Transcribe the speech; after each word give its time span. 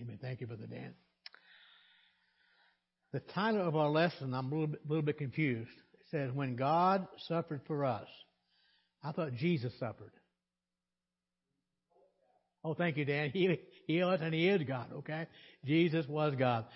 Amen. 0.00 0.18
Thank 0.20 0.40
you, 0.40 0.46
Brother 0.46 0.66
Dan. 0.66 0.94
The 3.12 3.20
title 3.20 3.66
of 3.66 3.76
our 3.76 3.88
lesson, 3.88 4.34
I'm 4.34 4.46
a 4.46 4.50
little 4.50 4.66
bit, 4.66 4.80
little 4.86 5.02
bit 5.02 5.16
confused. 5.16 5.70
It 5.94 6.06
says, 6.10 6.30
When 6.32 6.56
God 6.56 7.06
suffered 7.28 7.62
for 7.66 7.84
us. 7.84 8.06
I 9.02 9.12
thought 9.12 9.34
Jesus 9.34 9.72
suffered. 9.78 10.12
Oh, 12.64 12.74
thank 12.74 12.96
you, 12.96 13.04
Dan. 13.04 13.30
He, 13.32 13.60
he 13.86 13.98
is 14.00 14.20
and 14.20 14.34
he 14.34 14.48
is 14.48 14.62
God, 14.64 14.88
okay? 14.98 15.26
Jesus 15.64 16.06
was 16.08 16.34
God. 16.36 16.66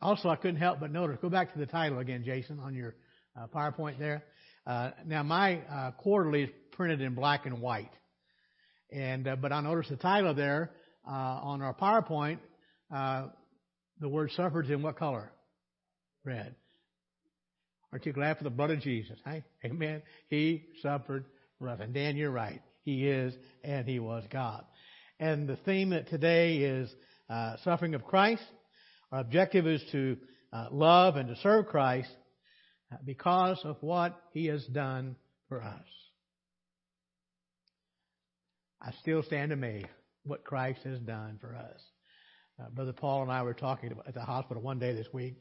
Also, 0.00 0.28
I 0.28 0.36
couldn't 0.36 0.60
help 0.60 0.80
but 0.80 0.92
notice, 0.92 1.18
go 1.20 1.28
back 1.28 1.52
to 1.52 1.58
the 1.58 1.66
title 1.66 1.98
again, 1.98 2.22
Jason, 2.24 2.60
on 2.60 2.74
your 2.74 2.94
uh, 3.36 3.48
PowerPoint 3.48 3.98
there. 3.98 4.24
Uh, 4.66 4.90
now, 5.04 5.24
my 5.24 5.58
uh, 5.62 5.90
quarterly 5.92 6.44
is 6.44 6.50
printed 6.70 7.00
in 7.00 7.14
black 7.14 7.46
and 7.46 7.60
white. 7.60 7.90
And, 8.92 9.26
uh, 9.26 9.36
but 9.36 9.52
I 9.52 9.60
noticed 9.60 9.90
the 9.90 9.96
title 9.96 10.34
there 10.34 10.70
uh, 11.06 11.10
on 11.10 11.62
our 11.62 11.74
PowerPoint, 11.74 12.38
uh, 12.92 13.28
the 14.00 14.08
word 14.08 14.30
suffered 14.32 14.68
in 14.68 14.82
what 14.82 14.98
color? 14.98 15.32
Red. 16.24 16.54
Aren't 17.92 18.06
you 18.06 18.12
glad 18.12 18.38
for 18.38 18.44
the 18.44 18.50
blood 18.50 18.70
of 18.70 18.80
Jesus? 18.80 19.18
Hey? 19.24 19.44
Amen. 19.64 20.02
He 20.28 20.64
suffered 20.80 21.26
us. 21.68 21.78
And 21.80 21.94
Dan, 21.94 22.16
you're 22.16 22.30
right. 22.30 22.60
He 22.84 23.06
is 23.08 23.34
and 23.62 23.86
he 23.86 23.98
was 23.98 24.24
God. 24.30 24.64
And 25.20 25.48
the 25.48 25.56
theme 25.56 25.90
today 26.08 26.56
is 26.56 26.92
uh, 27.30 27.56
suffering 27.64 27.94
of 27.94 28.04
Christ. 28.04 28.42
Our 29.12 29.20
objective 29.20 29.66
is 29.66 29.82
to 29.92 30.16
uh, 30.52 30.66
love 30.70 31.16
and 31.16 31.28
to 31.28 31.36
serve 31.42 31.66
Christ 31.66 32.10
uh, 32.92 32.96
because 33.04 33.60
of 33.64 33.76
what 33.80 34.20
he 34.32 34.46
has 34.46 34.64
done 34.66 35.16
for 35.48 35.62
us. 35.62 35.84
I 38.80 38.90
still 39.00 39.22
stand 39.22 39.52
amazed 39.52 39.86
what 40.24 40.44
Christ 40.44 40.80
has 40.84 40.98
done 40.98 41.38
for 41.40 41.54
us. 41.54 41.80
Uh, 42.62 42.68
Brother 42.70 42.92
Paul 42.92 43.22
and 43.22 43.32
I 43.32 43.42
were 43.42 43.54
talking 43.54 43.94
at 44.06 44.14
the 44.14 44.20
hospital 44.20 44.62
one 44.62 44.78
day 44.78 44.94
this 44.94 45.06
week, 45.12 45.34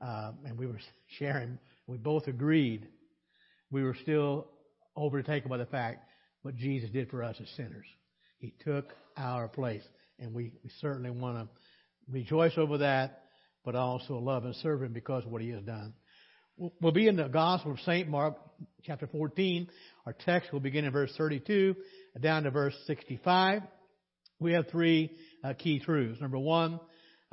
uh, 0.00 0.32
and 0.44 0.58
we 0.58 0.66
were 0.66 0.80
sharing. 1.18 1.58
We 1.86 1.96
both 1.96 2.26
agreed 2.26 2.88
we 3.70 3.82
were 3.82 3.96
still 4.02 4.46
overtaken 4.96 5.48
by 5.48 5.58
the 5.58 5.66
fact 5.66 6.08
what 6.42 6.56
Jesus 6.56 6.90
did 6.90 7.10
for 7.10 7.22
us 7.22 7.36
as 7.40 7.48
sinners. 7.56 7.86
He 8.38 8.54
took 8.64 8.94
our 9.16 9.48
place. 9.48 9.82
And 10.18 10.32
we, 10.32 10.52
we 10.64 10.70
certainly 10.80 11.10
want 11.10 11.36
to 11.36 11.48
rejoice 12.10 12.56
over 12.56 12.78
that, 12.78 13.22
but 13.64 13.74
also 13.74 14.18
love 14.18 14.44
and 14.44 14.54
serve 14.56 14.82
Him 14.82 14.92
because 14.92 15.24
of 15.24 15.30
what 15.30 15.42
He 15.42 15.50
has 15.50 15.62
done. 15.62 15.92
We'll 16.56 16.92
be 16.92 17.06
in 17.06 17.16
the 17.16 17.28
Gospel 17.28 17.72
of 17.72 17.80
St. 17.80 18.08
Mark, 18.08 18.36
chapter 18.84 19.06
14. 19.06 19.68
Our 20.06 20.14
text 20.14 20.52
will 20.52 20.60
begin 20.60 20.86
in 20.86 20.92
verse 20.92 21.12
32 21.18 21.76
down 22.20 22.44
to 22.44 22.50
verse 22.50 22.74
65. 22.86 23.62
We 24.38 24.52
have 24.52 24.68
three 24.68 25.10
uh, 25.42 25.54
key 25.54 25.78
truths. 25.78 26.20
Number 26.20 26.38
one, 26.38 26.78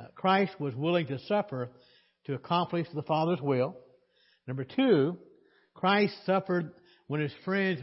uh, 0.00 0.06
Christ 0.14 0.58
was 0.58 0.74
willing 0.74 1.06
to 1.08 1.18
suffer 1.20 1.70
to 2.26 2.34
accomplish 2.34 2.86
the 2.94 3.02
Father's 3.02 3.40
will. 3.40 3.76
Number 4.46 4.64
two, 4.64 5.18
Christ 5.74 6.14
suffered 6.24 6.72
when 7.06 7.20
his 7.20 7.32
friends 7.44 7.80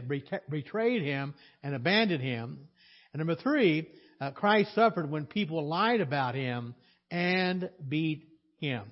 betrayed 0.50 1.02
him 1.02 1.34
and 1.62 1.74
abandoned 1.74 2.22
him. 2.22 2.68
And 3.12 3.20
number 3.20 3.36
three, 3.36 3.88
uh, 4.20 4.32
Christ 4.32 4.74
suffered 4.74 5.10
when 5.10 5.26
people 5.26 5.68
lied 5.68 6.00
about 6.00 6.34
him 6.34 6.74
and 7.10 7.70
beat 7.88 8.26
him. 8.58 8.82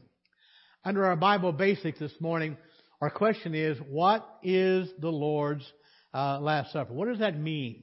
Under 0.84 1.06
our 1.06 1.16
Bible 1.16 1.52
basics 1.52 1.98
this 1.98 2.14
morning, 2.20 2.56
our 3.00 3.10
question 3.10 3.54
is, 3.54 3.78
what 3.88 4.26
is 4.42 4.88
the 4.98 5.10
Lord's 5.10 5.64
uh, 6.14 6.38
Last 6.40 6.72
Supper? 6.72 6.92
What 6.92 7.08
does 7.08 7.18
that 7.18 7.38
mean? 7.38 7.82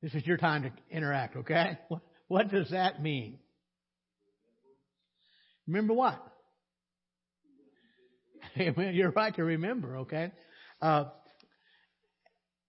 This 0.00 0.14
is 0.14 0.24
your 0.26 0.36
time 0.36 0.62
to 0.62 0.70
interact, 0.90 1.36
okay? 1.36 1.78
What, 2.28 2.50
does 2.50 2.70
that 2.70 3.02
mean? 3.02 3.38
Remember 5.66 5.92
what? 5.92 6.22
You're 8.54 9.10
right 9.10 9.34
to 9.34 9.44
remember, 9.44 9.98
okay? 9.98 10.30
Uh, 10.80 11.06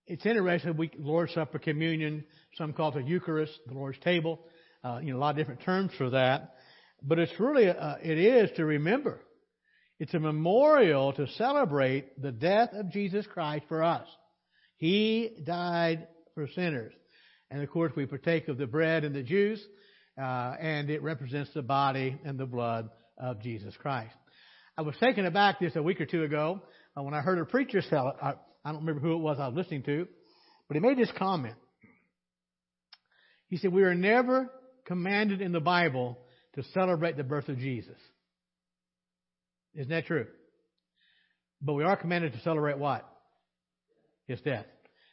it's 0.06 0.26
interesting. 0.26 0.76
We 0.76 0.90
Lord's 0.98 1.32
Supper, 1.34 1.60
communion, 1.60 2.24
some 2.56 2.72
call 2.72 2.88
it 2.88 3.02
the 3.02 3.08
Eucharist, 3.08 3.52
the 3.66 3.74
Lord's 3.74 3.98
table. 4.00 4.40
Uh, 4.82 4.98
you 5.00 5.12
know, 5.12 5.18
a 5.18 5.20
lot 5.20 5.30
of 5.30 5.36
different 5.36 5.62
terms 5.62 5.92
for 5.96 6.10
that. 6.10 6.56
But 7.00 7.20
it's 7.20 7.38
really, 7.38 7.68
uh, 7.68 7.94
it 8.02 8.18
is 8.18 8.50
to 8.56 8.64
remember. 8.64 9.20
It's 10.00 10.14
a 10.14 10.18
memorial 10.18 11.12
to 11.12 11.28
celebrate 11.28 12.20
the 12.20 12.32
death 12.32 12.70
of 12.72 12.90
Jesus 12.90 13.26
Christ 13.26 13.66
for 13.68 13.84
us. 13.84 14.06
He 14.78 15.42
died 15.44 16.08
for 16.34 16.48
sinners. 16.48 16.92
And 17.50 17.62
of 17.62 17.70
course, 17.70 17.92
we 17.96 18.06
partake 18.06 18.48
of 18.48 18.58
the 18.58 18.66
bread 18.66 19.04
and 19.04 19.14
the 19.14 19.22
juice, 19.22 19.60
uh, 20.16 20.54
and 20.60 20.88
it 20.90 21.02
represents 21.02 21.50
the 21.52 21.62
body 21.62 22.18
and 22.24 22.38
the 22.38 22.46
blood 22.46 22.90
of 23.18 23.42
Jesus 23.42 23.74
Christ. 23.76 24.14
I 24.78 24.82
was 24.82 24.94
taken 25.00 25.26
aback 25.26 25.60
just 25.60 25.76
a 25.76 25.82
week 25.82 26.00
or 26.00 26.06
two 26.06 26.22
ago 26.22 26.62
uh, 26.96 27.02
when 27.02 27.12
I 27.12 27.20
heard 27.20 27.38
a 27.38 27.44
preacher 27.44 27.82
tell 27.88 28.08
it. 28.08 28.14
Uh, 28.22 28.32
I 28.64 28.72
don't 28.72 28.80
remember 28.80 29.00
who 29.00 29.14
it 29.14 29.20
was 29.20 29.38
I 29.40 29.48
was 29.48 29.56
listening 29.56 29.82
to, 29.84 30.06
but 30.68 30.74
he 30.74 30.80
made 30.80 30.98
this 30.98 31.10
comment. 31.18 31.56
He 33.48 33.56
said, 33.56 33.72
We 33.72 33.82
are 33.82 33.94
never 33.94 34.50
commanded 34.86 35.40
in 35.40 35.52
the 35.52 35.60
Bible 35.60 36.18
to 36.54 36.62
celebrate 36.72 37.16
the 37.16 37.24
birth 37.24 37.48
of 37.48 37.58
Jesus. 37.58 37.96
Isn't 39.74 39.90
that 39.90 40.06
true? 40.06 40.26
But 41.60 41.74
we 41.74 41.84
are 41.84 41.96
commanded 41.96 42.32
to 42.32 42.40
celebrate 42.40 42.78
what? 42.78 43.06
His 44.26 44.40
death. 44.40 44.66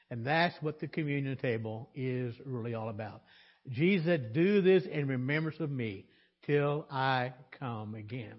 And 0.09 0.25
that's 0.25 0.56
what 0.62 0.79
the 0.79 0.88
communion 0.88 1.38
table 1.38 1.90
is 1.94 2.34
really 2.45 2.73
all 2.73 2.90
about. 2.90 3.23
Jesus 3.69 4.19
Do 4.34 4.62
this 4.62 4.84
in 4.85 5.07
remembrance 5.07 5.59
of 5.59 5.69
me 5.69 6.06
till 6.45 6.85
I 6.90 7.34
come 7.59 7.95
again. 7.95 8.35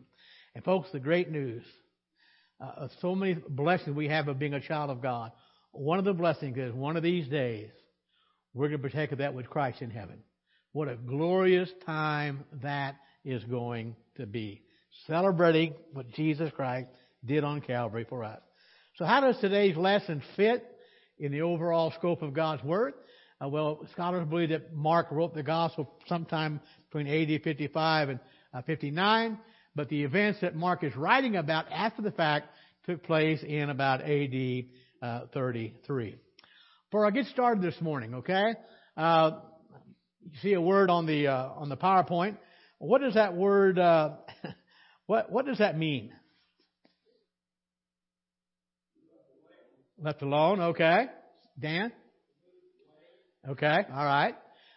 And 0.55 0.65
folks, 0.65 0.89
the 0.93 1.01
great 1.01 1.31
news 1.31 1.65
uh, 2.61 2.89
so 3.01 3.15
many 3.15 3.34
blessings 3.49 3.97
we 3.97 4.09
have 4.09 4.29
of 4.29 4.39
being 4.39 4.55
a 4.55 4.61
child 4.61 4.91
of 4.91 5.01
God. 5.01 5.31
One 5.73 5.99
of 5.99 6.05
the 6.05 6.12
blessings 6.12 6.56
is 6.56 6.73
one 6.73 6.97
of 6.97 7.03
these 7.03 7.29
days 7.29 7.71
we're 8.55 8.69
going 8.69 8.83
to 8.83 8.89
partake 8.89 9.12
of 9.12 9.19
that 9.19 9.35
with 9.35 9.49
Christ 9.49 9.83
in 9.83 9.91
heaven. 9.91 10.19
What 10.73 10.89
a 10.89 10.97
glorious 10.97 11.71
time 11.87 12.45
that 12.62 12.97
is 13.25 13.45
going 13.45 13.95
to 14.17 14.27
be. 14.27 14.62
Celebrating 15.06 15.75
what 15.93 16.11
Jesus 16.12 16.50
Christ 16.56 16.89
did 17.25 17.45
on 17.45 17.61
Calvary 17.61 18.06
for 18.09 18.25
us. 18.25 18.41
So 18.97 19.05
how 19.05 19.21
does 19.21 19.39
today's 19.41 19.77
lesson 19.77 20.23
fit 20.35 20.65
in 21.19 21.33
the 21.33 21.43
overall 21.43 21.93
scope 21.93 22.23
of 22.23 22.33
God's 22.33 22.62
Word? 22.62 22.95
Uh, 23.43 23.49
well, 23.49 23.87
scholars 23.93 24.27
believe 24.29 24.49
that 24.51 24.75
Mark 24.75 25.09
wrote 25.11 25.34
the 25.34 25.43
Gospel 25.43 25.91
sometime 26.06 26.61
between 26.91 27.06
AD 27.06 27.43
55 27.43 28.09
and 28.09 28.21
uh, 28.53 28.62
59 28.62 29.39
but 29.79 29.89
the 29.89 30.03
events 30.03 30.41
that 30.41 30.56
Mark 30.56 30.83
is 30.83 30.95
writing 30.97 31.37
about 31.37 31.67
after 31.71 32.03
the 32.03 32.11
fact 32.11 32.49
took 32.84 33.05
place 33.05 33.41
in 33.45 33.71
about 33.71 34.03
AD 34.03 34.65
uh, 35.01 35.27
33. 35.33 36.17
Before 36.91 37.06
I 37.06 37.11
get 37.11 37.27
started 37.27 37.62
this 37.62 37.81
morning, 37.81 38.17
okay, 38.17 38.55
uh, 38.97 39.39
you 40.25 40.39
see 40.43 40.55
a 40.55 40.61
word 40.61 40.91
on 40.91 41.06
the 41.06 41.29
uh, 41.29 41.50
on 41.55 41.69
the 41.69 41.77
PowerPoint. 41.77 42.37
What 42.79 43.03
does 43.03 43.15
that 43.15 43.37
word? 43.37 43.79
Uh, 43.79 44.15
what 45.06 45.31
what 45.31 45.47
does 45.47 45.59
that 45.59 45.79
mean? 45.79 46.12
Left 50.00 50.22
alone, 50.22 50.60
okay. 50.60 51.06
Dan. 51.59 51.92
Okay, 53.48 53.76
all 53.92 54.04
right. 54.04 54.34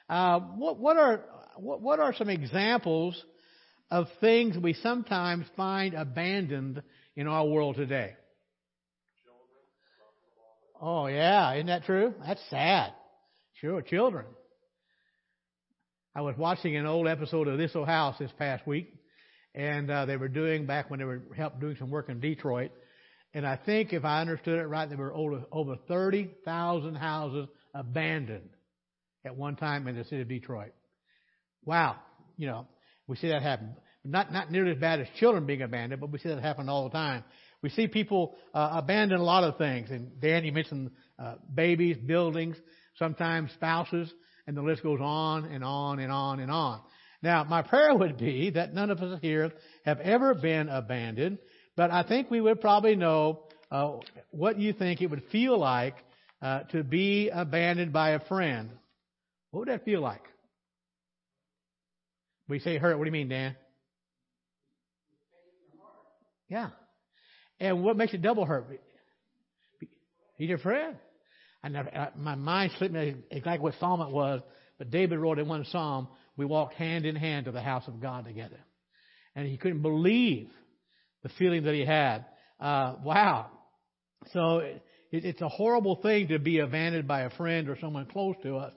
Uh, 0.09 0.39
what 0.39 0.79
what 0.79 0.97
are 0.97 1.23
what, 1.57 1.81
what 1.81 1.99
are 1.99 2.13
some 2.13 2.29
examples 2.29 3.21
of 3.91 4.07
things 4.21 4.57
we 4.57 4.73
sometimes 4.73 5.45
find 5.57 5.93
abandoned 5.93 6.81
in 7.15 7.27
our 7.27 7.45
world 7.45 7.75
today. 7.75 8.13
Oh 10.81 11.07
yeah, 11.07 11.53
isn't 11.53 11.67
that 11.67 11.83
true? 11.83 12.15
That's 12.25 12.41
sad. 12.49 12.93
Sure, 13.55 13.81
children. 13.81 14.25
I 16.15 16.21
was 16.21 16.35
watching 16.37 16.75
an 16.75 16.85
old 16.85 17.07
episode 17.07 17.47
of 17.47 17.57
This 17.57 17.75
Old 17.75 17.87
House 17.87 18.15
this 18.17 18.31
past 18.39 18.65
week, 18.65 18.93
and 19.53 19.91
uh, 19.91 20.05
they 20.05 20.17
were 20.17 20.29
doing 20.29 20.65
back 20.65 20.89
when 20.89 20.99
they 20.99 21.05
were 21.05 21.21
help 21.37 21.59
doing 21.59 21.75
some 21.77 21.91
work 21.91 22.09
in 22.09 22.19
Detroit, 22.19 22.71
and 23.33 23.45
I 23.45 23.57
think 23.57 23.93
if 23.93 24.05
I 24.05 24.21
understood 24.21 24.59
it 24.59 24.67
right, 24.67 24.87
there 24.87 24.97
were 24.97 25.13
over, 25.13 25.43
over 25.51 25.75
thirty 25.87 26.31
thousand 26.45 26.95
houses 26.95 27.47
abandoned 27.73 28.49
at 29.25 29.35
one 29.35 29.55
time 29.55 29.87
in 29.87 29.95
the 29.95 30.03
city 30.03 30.21
of 30.21 30.27
Detroit. 30.27 30.73
Wow, 31.63 31.97
you 32.37 32.47
know, 32.47 32.67
we 33.07 33.15
see 33.17 33.29
that 33.29 33.41
happen. 33.41 33.75
Not, 34.03 34.33
not 34.33 34.51
nearly 34.51 34.71
as 34.71 34.77
bad 34.77 34.99
as 34.99 35.07
children 35.19 35.45
being 35.45 35.61
abandoned, 35.61 36.01
but 36.01 36.11
we 36.11 36.17
see 36.17 36.29
that 36.29 36.41
happen 36.41 36.69
all 36.69 36.85
the 36.85 36.89
time. 36.89 37.23
We 37.61 37.69
see 37.69 37.87
people 37.87 38.35
uh, 38.53 38.71
abandon 38.73 39.19
a 39.19 39.23
lot 39.23 39.43
of 39.43 39.57
things. 39.59 39.91
And 39.91 40.19
Dan, 40.19 40.43
you 40.43 40.51
mentioned 40.51 40.89
uh, 41.19 41.35
babies, 41.53 41.97
buildings, 41.97 42.57
sometimes 42.97 43.51
spouses, 43.51 44.11
and 44.47 44.57
the 44.57 44.63
list 44.63 44.81
goes 44.81 44.99
on 44.99 45.45
and 45.45 45.63
on 45.63 45.99
and 45.99 46.11
on 46.11 46.39
and 46.39 46.49
on. 46.49 46.81
Now, 47.21 47.43
my 47.43 47.61
prayer 47.61 47.93
would 47.93 48.17
be 48.17 48.49
that 48.49 48.73
none 48.73 48.89
of 48.89 48.99
us 48.99 49.19
here 49.21 49.51
have 49.85 49.99
ever 49.99 50.33
been 50.33 50.67
abandoned, 50.67 51.37
but 51.75 51.91
I 51.91 52.03
think 52.03 52.29
we 52.29 52.41
would 52.41 52.61
probably 52.61 52.95
know 52.95 53.43
uh, 53.71 53.97
what 54.31 54.59
you 54.59 54.73
think 54.73 55.01
it 55.01 55.07
would 55.07 55.23
feel 55.31 55.57
like 55.57 55.95
uh, 56.41 56.63
to 56.71 56.83
be 56.83 57.29
abandoned 57.29 57.93
by 57.93 58.11
a 58.11 58.19
friend. 58.19 58.69
What 59.51 59.61
would 59.61 59.67
that 59.69 59.85
feel 59.85 60.01
like? 60.01 60.23
We 62.47 62.59
say 62.59 62.77
hurt. 62.77 62.97
What 62.97 63.05
do 63.05 63.07
you 63.07 63.13
mean, 63.13 63.29
Dan? 63.29 63.55
Yeah. 66.49 66.69
And 67.59 67.83
what 67.83 67.95
makes 67.95 68.13
it 68.13 68.21
double 68.21 68.45
hurt? 68.45 68.81
He's 70.37 70.49
your 70.49 70.57
friend. 70.57 70.97
I 71.63 71.69
never, 71.69 71.89
I, 71.95 72.09
my 72.17 72.35
mind 72.35 72.71
slipped 72.77 72.93
me 72.93 73.15
exactly 73.29 73.63
what 73.63 73.75
psalm 73.79 74.01
it 74.01 74.11
was, 74.11 74.41
but 74.77 74.89
David 74.89 75.19
wrote 75.19 75.39
in 75.39 75.47
one 75.47 75.63
psalm, 75.65 76.07
we 76.35 76.45
walked 76.45 76.73
hand 76.73 77.05
in 77.05 77.15
hand 77.15 77.45
to 77.45 77.51
the 77.51 77.61
house 77.61 77.87
of 77.87 78.01
God 78.01 78.25
together. 78.25 78.59
And 79.35 79.47
he 79.47 79.57
couldn't 79.57 79.81
believe 79.81 80.49
the 81.23 81.29
feeling 81.37 81.63
that 81.63 81.73
he 81.73 81.85
had. 81.85 82.25
Uh, 82.59 82.95
wow. 83.03 83.47
So 84.33 84.59
it, 84.59 84.83
it's 85.11 85.41
a 85.41 85.49
horrible 85.49 85.97
thing 86.01 86.29
to 86.29 86.39
be 86.39 86.59
abandoned 86.59 87.07
by 87.07 87.21
a 87.21 87.29
friend 87.31 87.69
or 87.69 87.77
someone 87.79 88.05
close 88.05 88.35
to 88.43 88.57
us. 88.57 88.73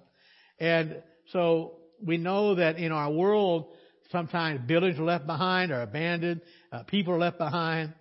And 0.58 1.02
so 1.28 1.78
we 2.04 2.16
know 2.16 2.56
that 2.56 2.76
in 2.76 2.92
our 2.92 3.10
world, 3.10 3.66
sometimes 4.10 4.60
buildings 4.66 4.98
are 4.98 5.04
left 5.04 5.26
behind 5.26 5.72
or 5.72 5.82
abandoned, 5.82 6.40
uh, 6.72 6.82
people 6.84 7.14
are 7.14 7.18
left 7.18 7.38
behind. 7.38 7.92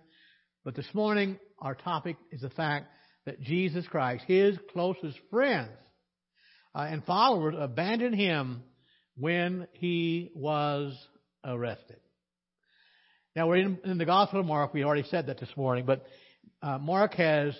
But 0.64 0.74
this 0.74 0.88
morning, 0.94 1.38
our 1.58 1.74
topic 1.74 2.16
is 2.30 2.40
the 2.40 2.50
fact 2.50 2.86
that 3.26 3.40
Jesus 3.40 3.86
Christ, 3.86 4.24
his 4.26 4.56
closest 4.72 5.18
friends 5.30 5.70
uh, 6.74 6.86
and 6.90 7.04
followers, 7.04 7.54
abandoned 7.58 8.14
him 8.14 8.62
when 9.16 9.66
he 9.72 10.30
was 10.34 10.94
arrested. 11.44 11.98
Now 13.36 13.48
we're 13.48 13.56
in, 13.56 13.78
in, 13.84 13.98
the 13.98 14.04
Gospel 14.04 14.38
of 14.38 14.46
Mark. 14.46 14.72
We 14.72 14.84
already 14.84 15.08
said 15.10 15.26
that 15.26 15.40
this 15.40 15.48
morning, 15.56 15.84
but 15.84 16.06
uh, 16.62 16.78
Mark 16.78 17.14
has 17.14 17.52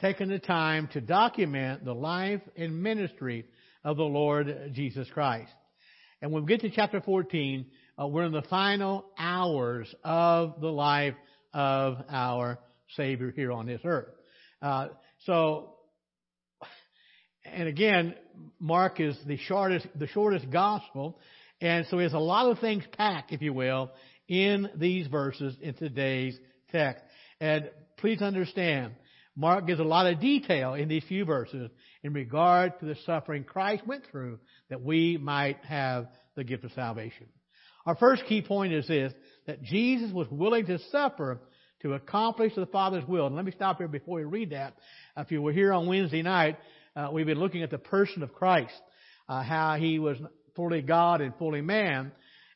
taken 0.00 0.30
the 0.30 0.38
time 0.38 0.88
to 0.94 1.02
document 1.02 1.84
the 1.84 1.94
life 1.94 2.40
and 2.56 2.82
ministry 2.82 3.44
of 3.84 3.98
the 3.98 4.02
Lord 4.02 4.70
Jesus 4.72 5.06
Christ. 5.12 5.52
And 6.22 6.32
when 6.32 6.44
we 6.44 6.48
get 6.48 6.62
to 6.62 6.70
chapter 6.70 7.02
14, 7.02 7.66
uh, 8.00 8.06
we're 8.06 8.24
in 8.24 8.32
the 8.32 8.40
final 8.48 9.04
hours 9.18 9.94
of 10.04 10.58
the 10.58 10.72
life 10.72 11.16
of 11.52 11.98
our 12.08 12.58
Savior 12.96 13.30
here 13.30 13.52
on 13.52 13.66
this 13.66 13.82
earth. 13.84 14.08
Uh, 14.62 14.88
so, 15.26 15.74
and 17.44 17.68
again, 17.68 18.14
Mark 18.58 19.00
is 19.00 19.18
the 19.26 19.36
shortest, 19.36 19.86
the 19.98 20.06
shortest 20.06 20.50
gospel, 20.50 21.18
and 21.60 21.84
so 21.90 21.98
there's 21.98 22.14
a 22.14 22.18
lot 22.18 22.50
of 22.50 22.58
things 22.58 22.84
packed, 22.96 23.32
if 23.32 23.42
you 23.42 23.52
will, 23.52 23.90
in 24.30 24.70
these 24.76 25.08
verses 25.08 25.56
in 25.60 25.74
today's 25.74 26.38
text. 26.70 27.02
And 27.40 27.68
please 27.98 28.22
understand, 28.22 28.94
Mark 29.34 29.66
gives 29.66 29.80
a 29.80 29.84
lot 29.84 30.06
of 30.06 30.20
detail 30.20 30.74
in 30.74 30.88
these 30.88 31.02
few 31.08 31.24
verses 31.24 31.68
in 32.04 32.12
regard 32.12 32.78
to 32.78 32.86
the 32.86 32.94
suffering 33.04 33.42
Christ 33.42 33.86
went 33.86 34.04
through 34.10 34.38
that 34.70 34.82
we 34.82 35.18
might 35.18 35.62
have 35.64 36.06
the 36.36 36.44
gift 36.44 36.62
of 36.62 36.70
salvation. 36.72 37.26
Our 37.84 37.96
first 37.96 38.24
key 38.26 38.40
point 38.40 38.72
is 38.72 38.86
this, 38.86 39.12
that 39.46 39.64
Jesus 39.64 40.12
was 40.12 40.28
willing 40.30 40.66
to 40.66 40.78
suffer 40.92 41.40
to 41.82 41.94
accomplish 41.94 42.54
the 42.54 42.66
Father's 42.66 43.06
will. 43.08 43.26
And 43.26 43.34
let 43.34 43.44
me 43.44 43.52
stop 43.52 43.78
here 43.78 43.88
before 43.88 44.18
we 44.18 44.24
read 44.24 44.50
that. 44.50 44.76
If 45.16 45.32
you 45.32 45.42
were 45.42 45.52
here 45.52 45.72
on 45.72 45.88
Wednesday 45.88 46.22
night, 46.22 46.56
uh, 46.94 47.08
we've 47.12 47.26
been 47.26 47.40
looking 47.40 47.62
at 47.62 47.70
the 47.70 47.78
person 47.78 48.22
of 48.22 48.32
Christ, 48.32 48.80
uh, 49.28 49.42
how 49.42 49.76
he 49.76 49.98
was 49.98 50.18
fully 50.54 50.82
God 50.82 51.20
and 51.20 51.34
fully 51.36 51.62
man. 51.62 52.12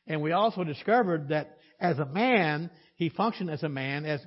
And 0.07 0.21
we 0.21 0.31
also 0.31 0.63
discovered 0.63 1.29
that 1.29 1.57
as 1.85 1.99
a 1.99 2.05
man, 2.05 2.69
he 2.95 3.09
functioned 3.09 3.49
as 3.49 3.63
a 3.63 3.69
man, 3.69 4.05
as 4.05 4.21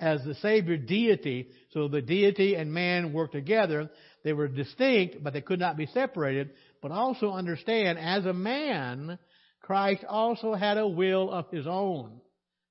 as 0.00 0.22
the 0.24 0.34
Savior 0.36 0.76
deity. 0.76 1.48
So 1.72 1.88
the 1.88 2.02
deity 2.02 2.54
and 2.54 2.72
man 2.72 3.12
worked 3.12 3.32
together. 3.32 3.90
They 4.22 4.32
were 4.32 4.48
distinct, 4.48 5.22
but 5.22 5.32
they 5.32 5.40
could 5.40 5.60
not 5.60 5.76
be 5.76 5.86
separated. 5.86 6.50
But 6.82 6.90
also 6.90 7.30
understand, 7.30 7.98
as 7.98 8.26
a 8.26 8.32
man, 8.32 9.18
Christ 9.62 10.04
also 10.08 10.54
had 10.54 10.78
a 10.78 10.86
will 10.86 11.30
of 11.30 11.50
his 11.50 11.66
own. 11.66 12.20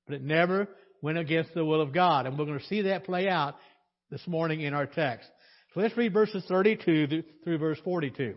But 0.06 0.16
it 0.16 0.22
never 0.22 0.68
went 1.02 1.18
against 1.18 1.54
the 1.54 1.64
will 1.64 1.80
of 1.80 1.92
God. 1.92 2.26
And 2.26 2.38
we're 2.38 2.46
going 2.46 2.58
to 2.58 2.66
see 2.66 2.82
that 2.82 3.04
play 3.04 3.28
out 3.28 3.56
this 4.10 4.26
morning 4.26 4.60
in 4.60 4.74
our 4.74 4.86
text. 4.86 5.28
So 5.72 5.80
let's 5.80 5.96
read 5.96 6.12
verses 6.12 6.44
32 6.46 7.24
through 7.42 7.58
verse 7.58 7.78
42. 7.82 8.36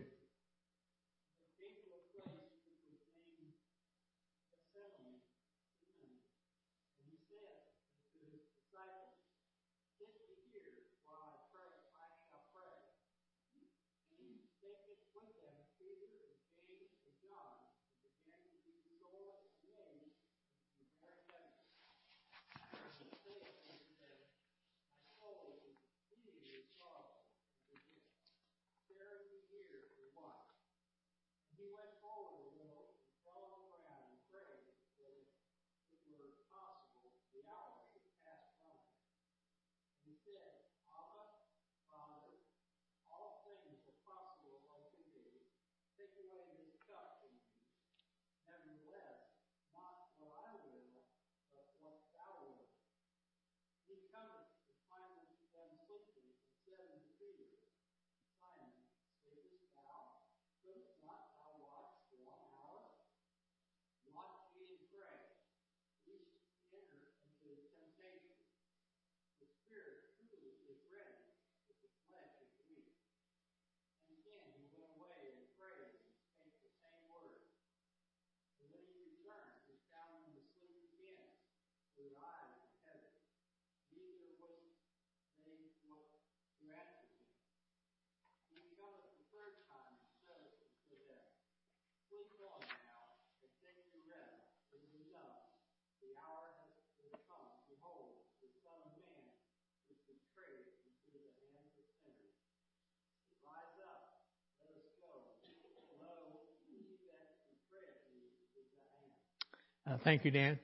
Uh, 109.87 109.97
thank 110.03 110.25
you, 110.25 110.31
Dan. 110.31 110.59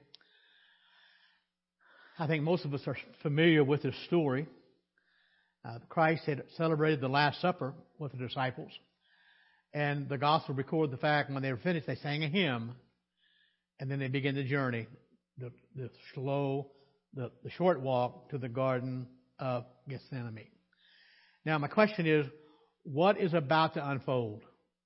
I 2.19 2.27
think 2.27 2.43
most 2.43 2.65
of 2.65 2.73
us 2.73 2.81
are 2.87 2.97
familiar 3.21 3.63
with 3.63 3.81
this 3.81 3.95
story. 4.05 4.47
Uh, 5.63 5.79
Christ 5.87 6.25
had 6.25 6.43
celebrated 6.57 6.99
the 6.99 7.07
Last 7.07 7.39
Supper 7.39 7.73
with 7.99 8.11
the 8.11 8.17
disciples, 8.17 8.71
and 9.73 10.09
the 10.09 10.17
Gospel 10.17 10.55
record 10.55 10.91
the 10.91 10.97
fact 10.97 11.31
when 11.31 11.41
they 11.41 11.51
were 11.51 11.57
finished, 11.57 11.87
they 11.87 11.95
sang 11.95 12.23
a 12.23 12.27
hymn, 12.27 12.73
and 13.79 13.89
then 13.89 13.99
they 13.99 14.09
began 14.09 14.35
the 14.35 14.43
journey, 14.43 14.87
the, 15.37 15.51
the 15.73 15.89
slow, 16.13 16.71
the, 17.13 17.31
the 17.45 17.49
short 17.51 17.79
walk 17.79 18.29
to 18.31 18.37
the 18.37 18.49
Garden 18.49 19.07
of 19.39 19.63
Gethsemane. 19.87 20.47
Now, 21.45 21.57
my 21.59 21.69
question 21.69 22.07
is, 22.07 22.25
what 22.83 23.17
is 23.17 23.33
about 23.33 23.75
to 23.75 23.89
unfold 23.89 24.41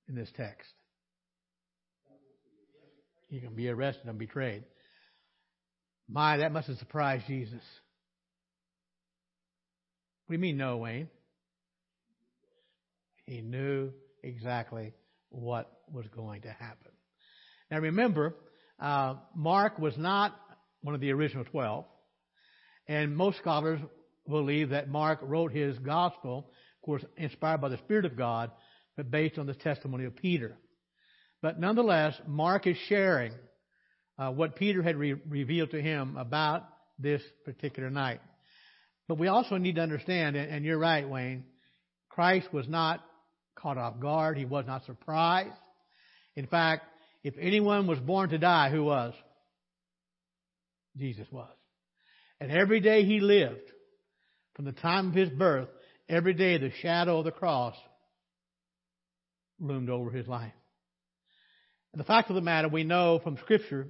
in 0.08 0.14
this 0.14 0.30
text? 0.36 0.70
Going 3.30 3.42
to 3.42 3.50
be 3.50 3.68
arrested 3.68 4.06
and 4.06 4.18
betrayed. 4.18 4.64
My, 6.08 6.38
that 6.38 6.50
must 6.50 6.68
have 6.68 6.78
surprised 6.78 7.26
Jesus. 7.26 7.60
What 10.26 10.32
do 10.32 10.34
you 10.34 10.38
mean, 10.38 10.56
no, 10.56 10.78
Wayne? 10.78 11.08
He 13.26 13.42
knew 13.42 13.92
exactly 14.22 14.94
what 15.28 15.70
was 15.92 16.06
going 16.08 16.42
to 16.42 16.48
happen. 16.48 16.92
Now 17.70 17.80
remember, 17.80 18.34
uh, 18.80 19.16
Mark 19.34 19.78
was 19.78 19.96
not 19.98 20.34
one 20.80 20.94
of 20.94 21.02
the 21.02 21.12
original 21.12 21.44
twelve, 21.44 21.84
and 22.86 23.14
most 23.14 23.36
scholars 23.38 23.80
believe 24.26 24.70
that 24.70 24.88
Mark 24.88 25.18
wrote 25.22 25.52
his 25.52 25.78
gospel, 25.78 26.50
of 26.80 26.86
course, 26.86 27.04
inspired 27.18 27.60
by 27.60 27.68
the 27.68 27.76
Spirit 27.78 28.06
of 28.06 28.16
God, 28.16 28.50
but 28.96 29.10
based 29.10 29.38
on 29.38 29.46
the 29.46 29.54
testimony 29.54 30.06
of 30.06 30.16
Peter. 30.16 30.56
But 31.40 31.60
nonetheless, 31.60 32.14
Mark 32.26 32.66
is 32.66 32.76
sharing 32.88 33.32
uh, 34.18 34.32
what 34.32 34.56
Peter 34.56 34.82
had 34.82 34.96
re- 34.96 35.20
revealed 35.28 35.70
to 35.70 35.80
him 35.80 36.16
about 36.16 36.64
this 36.98 37.22
particular 37.44 37.90
night. 37.90 38.20
But 39.06 39.18
we 39.18 39.28
also 39.28 39.56
need 39.56 39.76
to 39.76 39.80
understand, 39.80 40.36
and, 40.36 40.50
and 40.50 40.64
you're 40.64 40.78
right, 40.78 41.08
Wayne, 41.08 41.44
Christ 42.08 42.52
was 42.52 42.68
not 42.68 43.00
caught 43.54 43.78
off 43.78 44.00
guard. 44.00 44.36
He 44.36 44.44
was 44.44 44.66
not 44.66 44.84
surprised. 44.84 45.50
In 46.34 46.46
fact, 46.46 46.84
if 47.22 47.34
anyone 47.40 47.86
was 47.86 47.98
born 48.00 48.30
to 48.30 48.38
die, 48.38 48.70
who 48.70 48.84
was? 48.84 49.14
Jesus 50.96 51.26
was. 51.30 51.50
And 52.40 52.50
every 52.50 52.80
day 52.80 53.04
he 53.04 53.20
lived, 53.20 53.72
from 54.54 54.64
the 54.64 54.72
time 54.72 55.08
of 55.08 55.14
his 55.14 55.28
birth, 55.28 55.68
every 56.08 56.34
day 56.34 56.58
the 56.58 56.72
shadow 56.82 57.18
of 57.18 57.24
the 57.24 57.30
cross 57.30 57.76
loomed 59.60 59.90
over 59.90 60.10
his 60.10 60.26
life. 60.26 60.52
The 61.98 62.04
fact 62.04 62.30
of 62.30 62.36
the 62.36 62.40
matter, 62.40 62.68
we 62.68 62.84
know 62.84 63.18
from 63.18 63.38
Scripture, 63.38 63.88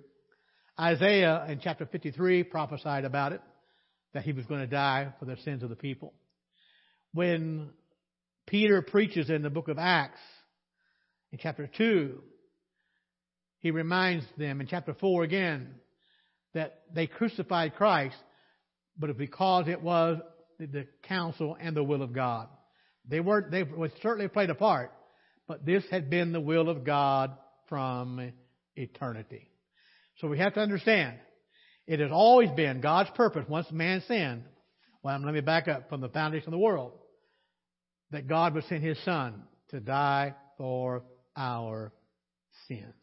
Isaiah 0.80 1.44
in 1.46 1.60
chapter 1.62 1.84
53 1.84 2.42
prophesied 2.44 3.04
about 3.04 3.34
it, 3.34 3.42
that 4.14 4.22
he 4.22 4.32
was 4.32 4.46
going 4.46 4.62
to 4.62 4.66
die 4.66 5.12
for 5.18 5.26
the 5.26 5.36
sins 5.44 5.62
of 5.62 5.68
the 5.68 5.76
people. 5.76 6.14
When 7.12 7.68
Peter 8.46 8.80
preaches 8.80 9.28
in 9.28 9.42
the 9.42 9.50
book 9.50 9.68
of 9.68 9.76
Acts, 9.78 10.20
in 11.32 11.38
chapter 11.38 11.66
2, 11.76 12.18
he 13.58 13.72
reminds 13.72 14.24
them 14.38 14.62
in 14.62 14.68
chapter 14.68 14.94
4 14.94 15.24
again 15.24 15.74
that 16.54 16.80
they 16.90 17.08
crucified 17.08 17.74
Christ, 17.74 18.16
but 18.98 19.18
because 19.18 19.68
it 19.68 19.82
was 19.82 20.16
the 20.58 20.86
counsel 21.02 21.58
and 21.60 21.76
the 21.76 21.84
will 21.84 22.00
of 22.00 22.14
God. 22.14 22.48
They 23.06 23.20
were 23.20 23.46
they 23.50 23.64
certainly 24.00 24.28
played 24.28 24.48
a 24.48 24.54
part, 24.54 24.94
but 25.46 25.66
this 25.66 25.84
had 25.90 26.08
been 26.08 26.32
the 26.32 26.40
will 26.40 26.70
of 26.70 26.84
God 26.84 27.36
from 27.68 28.32
eternity. 28.76 29.48
So 30.18 30.28
we 30.28 30.38
have 30.38 30.54
to 30.54 30.60
understand, 30.60 31.18
it 31.86 32.00
has 32.00 32.10
always 32.12 32.50
been 32.50 32.80
God's 32.80 33.10
purpose 33.10 33.44
once 33.48 33.70
man 33.70 34.02
sinned. 34.06 34.44
Well, 35.02 35.18
let 35.24 35.32
me 35.32 35.40
back 35.40 35.68
up 35.68 35.88
from 35.88 36.00
the 36.00 36.08
foundation 36.08 36.48
of 36.48 36.52
the 36.52 36.58
world. 36.58 36.92
That 38.10 38.26
God 38.26 38.54
would 38.54 38.64
send 38.64 38.82
His 38.82 39.02
Son 39.04 39.42
to 39.70 39.80
die 39.80 40.34
for 40.56 41.04
our 41.36 41.92
sins. 42.66 42.94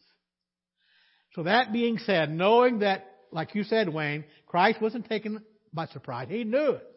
So 1.34 1.44
that 1.44 1.72
being 1.72 1.98
said, 2.00 2.32
knowing 2.32 2.80
that, 2.80 3.06
like 3.32 3.56
you 3.56 3.64
said, 3.64 3.90
Wayne, 3.90 4.26
Christ 4.48 4.82
wasn't 4.82 5.08
taken 5.08 5.42
by 5.74 5.88
surprise. 5.88 6.28
He 6.30 6.44
knew 6.44 6.72
it. 6.72 6.88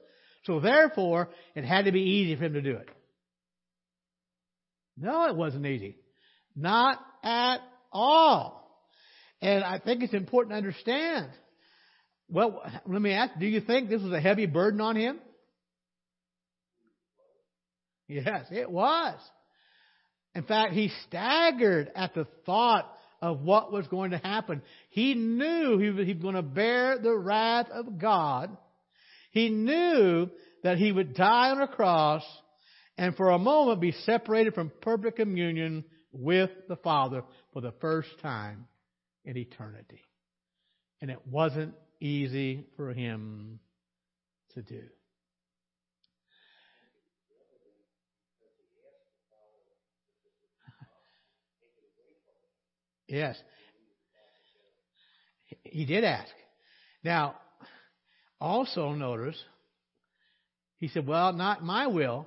So 0.44 0.60
therefore, 0.60 1.28
it 1.54 1.64
had 1.64 1.84
to 1.84 1.92
be 1.92 2.00
easy 2.00 2.36
for 2.36 2.44
him 2.44 2.54
to 2.54 2.62
do 2.62 2.76
it. 2.76 2.88
No, 4.96 5.26
it 5.26 5.36
wasn't 5.36 5.66
easy. 5.66 5.96
Not 6.56 6.98
at 7.22 7.58
all. 7.92 8.64
And 9.40 9.62
I 9.64 9.78
think 9.78 10.02
it's 10.02 10.14
important 10.14 10.52
to 10.52 10.56
understand. 10.56 11.28
Well, 12.28 12.62
let 12.86 13.00
me 13.00 13.12
ask, 13.12 13.38
do 13.38 13.46
you 13.46 13.60
think 13.60 13.88
this 13.88 14.02
was 14.02 14.12
a 14.12 14.20
heavy 14.20 14.46
burden 14.46 14.80
on 14.80 14.96
him? 14.96 15.18
Yes, 18.06 18.46
it 18.50 18.70
was. 18.70 19.14
In 20.34 20.42
fact, 20.44 20.72
he 20.72 20.90
staggered 21.06 21.90
at 21.94 22.14
the 22.14 22.26
thought 22.46 22.90
of 23.20 23.40
what 23.40 23.72
was 23.72 23.86
going 23.88 24.12
to 24.12 24.18
happen. 24.18 24.62
He 24.90 25.14
knew 25.14 25.78
he 25.78 25.90
was, 25.90 26.06
he 26.06 26.14
was 26.14 26.22
going 26.22 26.34
to 26.34 26.42
bear 26.42 26.98
the 26.98 27.16
wrath 27.16 27.68
of 27.70 27.98
God. 27.98 28.56
He 29.30 29.48
knew 29.50 30.30
that 30.62 30.78
he 30.78 30.92
would 30.92 31.14
die 31.14 31.50
on 31.50 31.60
a 31.60 31.68
cross 31.68 32.22
and 32.96 33.16
for 33.16 33.30
a 33.30 33.38
moment 33.38 33.80
be 33.80 33.92
separated 33.92 34.54
from 34.54 34.72
perfect 34.80 35.16
communion 35.16 35.84
with 36.12 36.50
the 36.68 36.76
Father 36.76 37.22
for 37.52 37.60
the 37.60 37.72
first 37.80 38.08
time 38.22 38.66
in 39.24 39.36
eternity. 39.36 40.02
And 41.00 41.10
it 41.10 41.26
wasn't 41.26 41.74
easy 42.00 42.66
for 42.76 42.92
him 42.92 43.60
to 44.54 44.62
do. 44.62 44.82
Yes. 53.08 53.36
He 55.62 55.86
did 55.86 56.04
ask. 56.04 56.30
Now, 57.02 57.36
also 58.38 58.92
notice, 58.92 59.42
he 60.76 60.88
said, 60.88 61.06
well, 61.06 61.32
not 61.32 61.64
my 61.64 61.86
will, 61.86 62.26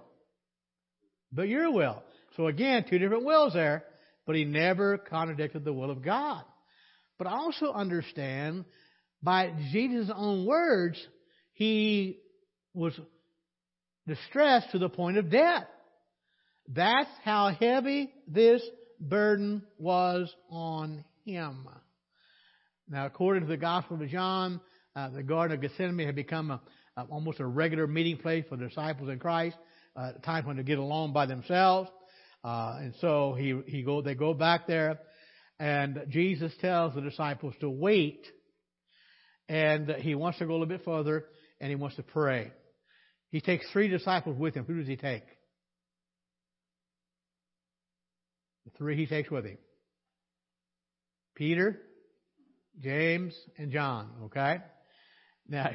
but 1.32 1.48
your 1.48 1.72
will. 1.72 2.02
So 2.38 2.48
again, 2.48 2.86
two 2.90 3.00
different 3.00 3.26
wills 3.26 3.54
there, 3.54 3.84
but 4.26 4.36
he 4.36 4.46
never 4.46 4.98
contradicted 4.98 5.64
the 5.64 5.74
will 5.74 5.92
of 5.92 6.02
God. 6.02 6.44
But 7.18 7.28
also 7.28 7.72
understand, 7.72 8.66
by 9.22 9.54
Jesus' 9.72 10.10
own 10.16 10.46
words, 10.46 11.00
he 11.54 12.20
was 12.74 13.00
distressed 14.08 14.72
to 14.72 14.80
the 14.80 14.90
point 14.90 15.18
of 15.18 15.30
death. 15.30 15.66
That's 16.68 17.10
how 17.24 17.50
heavy 17.50 18.12
this 18.28 18.62
burden 19.00 19.64
was 19.78 20.34
on 20.50 21.04
him. 21.26 21.68
Now, 22.90 23.06
according 23.06 23.44
to 23.44 23.50
the 23.50 23.58
Gospel 23.58 24.02
of 24.02 24.10
John, 24.10 24.62
uh, 24.96 25.10
the 25.10 25.24
Garden 25.24 25.56
of 25.56 25.62
Gethsemane 25.62 26.06
had 26.06 26.16
become 26.16 26.52
a, 26.52 26.62
a, 26.98 27.04
almost 27.04 27.40
a 27.40 27.46
regular 27.46 27.88
meeting 27.88 28.18
place 28.18 28.46
for 28.50 28.58
the 28.58 28.68
disciples 28.68 29.10
in 29.10 29.20
Christ, 29.20 29.58
uh, 29.96 30.14
times 30.24 30.46
when 30.46 30.58
they 30.58 30.64
get 30.64 30.78
along 30.78 31.14
by 31.14 31.26
themselves. 31.26 31.90
Uh, 32.44 32.78
and 32.80 32.94
so 33.02 33.34
he, 33.34 33.60
he 33.68 33.84
go, 33.84 34.02
they 34.02 34.16
go 34.16 34.34
back 34.34 34.68
there, 34.68 35.00
and 35.60 36.06
Jesus 36.10 36.52
tells 36.60 36.96
the 36.96 37.02
disciples 37.02 37.54
to 37.62 37.70
wait, 37.70 38.26
and 39.48 39.90
he 40.00 40.16
wants 40.16 40.40
to 40.40 40.46
go 40.46 40.52
a 40.52 40.54
little 40.54 40.66
bit 40.66 40.84
further, 40.84 41.26
and 41.60 41.70
he 41.70 41.76
wants 41.76 41.98
to 41.98 42.04
pray. 42.04 42.52
He 43.30 43.42
takes 43.42 43.70
three 43.72 43.88
disciples 43.88 44.38
with 44.38 44.56
him. 44.56 44.66
Who 44.66 44.80
does 44.80 44.88
he 44.88 44.98
take? 44.98 45.24
The 48.66 48.72
three 48.78 48.98
he 48.98 49.06
takes 49.06 49.30
with 49.30 49.46
him. 49.46 49.58
Peter, 51.36 51.80
James, 52.80 53.36
and 53.58 53.72
John, 53.72 54.10
okay? 54.26 54.58
Now, 55.48 55.70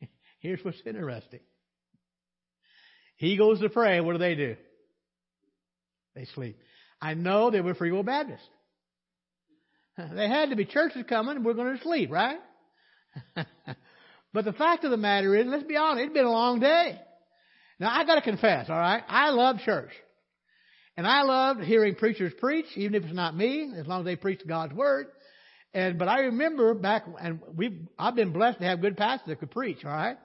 here's 0.40 0.62
what's 0.62 0.80
interesting. 0.86 1.40
He 3.16 3.36
goes 3.36 3.60
to 3.60 3.68
pray, 3.68 4.00
what 4.00 4.12
do 4.12 4.18
they 4.18 4.34
do? 4.34 4.56
They 6.14 6.26
sleep. 6.26 6.58
I 7.00 7.14
know 7.14 7.50
they 7.50 7.60
were 7.60 7.74
Free 7.74 7.92
Will 7.92 8.02
Baptists. 8.02 8.48
They 10.14 10.28
had 10.28 10.50
to 10.50 10.56
be 10.56 10.64
churches 10.64 11.04
coming, 11.08 11.36
and 11.36 11.44
we're 11.44 11.54
going 11.54 11.76
to 11.76 11.82
sleep, 11.82 12.10
right? 12.10 12.38
but 14.32 14.44
the 14.44 14.52
fact 14.52 14.82
of 14.82 14.90
the 14.90 14.96
matter 14.96 15.36
is, 15.36 15.46
let's 15.46 15.62
be 15.62 15.76
honest, 15.76 16.06
it's 16.06 16.12
been 16.12 16.24
a 16.24 16.30
long 16.32 16.58
day. 16.58 16.98
Now 17.78 17.90
I 17.92 18.04
gotta 18.04 18.22
confess, 18.22 18.68
alright? 18.68 19.02
I 19.08 19.30
love 19.30 19.58
church. 19.64 19.90
And 20.96 21.06
I 21.06 21.22
loved 21.22 21.62
hearing 21.62 21.96
preachers 21.96 22.32
preach, 22.38 22.66
even 22.76 22.94
if 22.94 23.04
it's 23.04 23.14
not 23.14 23.36
me, 23.36 23.72
as 23.76 23.86
long 23.86 24.00
as 24.00 24.04
they 24.04 24.16
preach 24.16 24.40
God's 24.46 24.74
Word. 24.74 25.06
And, 25.72 25.98
but 25.98 26.06
I 26.06 26.20
remember 26.20 26.74
back, 26.74 27.04
and 27.20 27.40
we 27.56 27.82
I've 27.98 28.14
been 28.14 28.32
blessed 28.32 28.60
to 28.60 28.64
have 28.64 28.80
good 28.80 28.96
pastors 28.96 29.26
that 29.26 29.40
could 29.40 29.50
preach, 29.50 29.84
alright? 29.84 30.16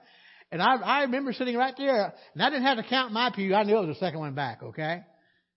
And 0.52 0.62
I, 0.62 0.76
I 0.76 1.02
remember 1.02 1.32
sitting 1.32 1.56
right 1.56 1.74
there, 1.76 2.12
and 2.34 2.42
I 2.42 2.50
didn't 2.50 2.64
have 2.64 2.76
to 2.76 2.84
count 2.84 3.12
my 3.12 3.30
pew, 3.34 3.54
I 3.54 3.64
knew 3.64 3.76
it 3.76 3.86
was 3.86 3.96
the 3.96 4.04
second 4.04 4.20
one 4.20 4.34
back, 4.34 4.62
okay? 4.62 5.02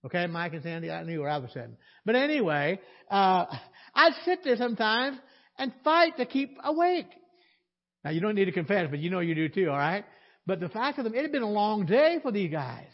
Okay, 0.05 0.27
Mike 0.27 0.53
and 0.53 0.63
Sandy, 0.63 0.91
I 0.91 1.03
knew 1.03 1.21
where 1.21 1.29
I 1.29 1.37
was 1.37 1.51
sitting. 1.53 1.77
But 2.05 2.15
anyway, 2.15 2.79
uh, 3.09 3.45
I'd 3.95 4.13
sit 4.25 4.43
there 4.43 4.57
sometimes 4.57 5.17
and 5.57 5.71
fight 5.83 6.17
to 6.17 6.25
keep 6.25 6.57
awake. 6.63 7.07
Now 8.03 8.11
you 8.11 8.19
don't 8.19 8.35
need 8.35 8.45
to 8.45 8.51
confess, 8.51 8.87
but 8.89 8.99
you 8.99 9.09
know 9.09 9.21
you 9.21 9.33
do 9.33 9.47
too, 9.47 9.69
alright? 9.69 10.03
But 10.45 10.59
the 10.59 10.67
fact 10.67 10.97
of 10.97 11.05
them, 11.05 11.15
it 11.15 11.21
had 11.21 11.31
been 11.31 11.41
a 11.41 11.49
long 11.49 11.85
day 11.85 12.19
for 12.21 12.31
these 12.31 12.51
guys. 12.51 12.89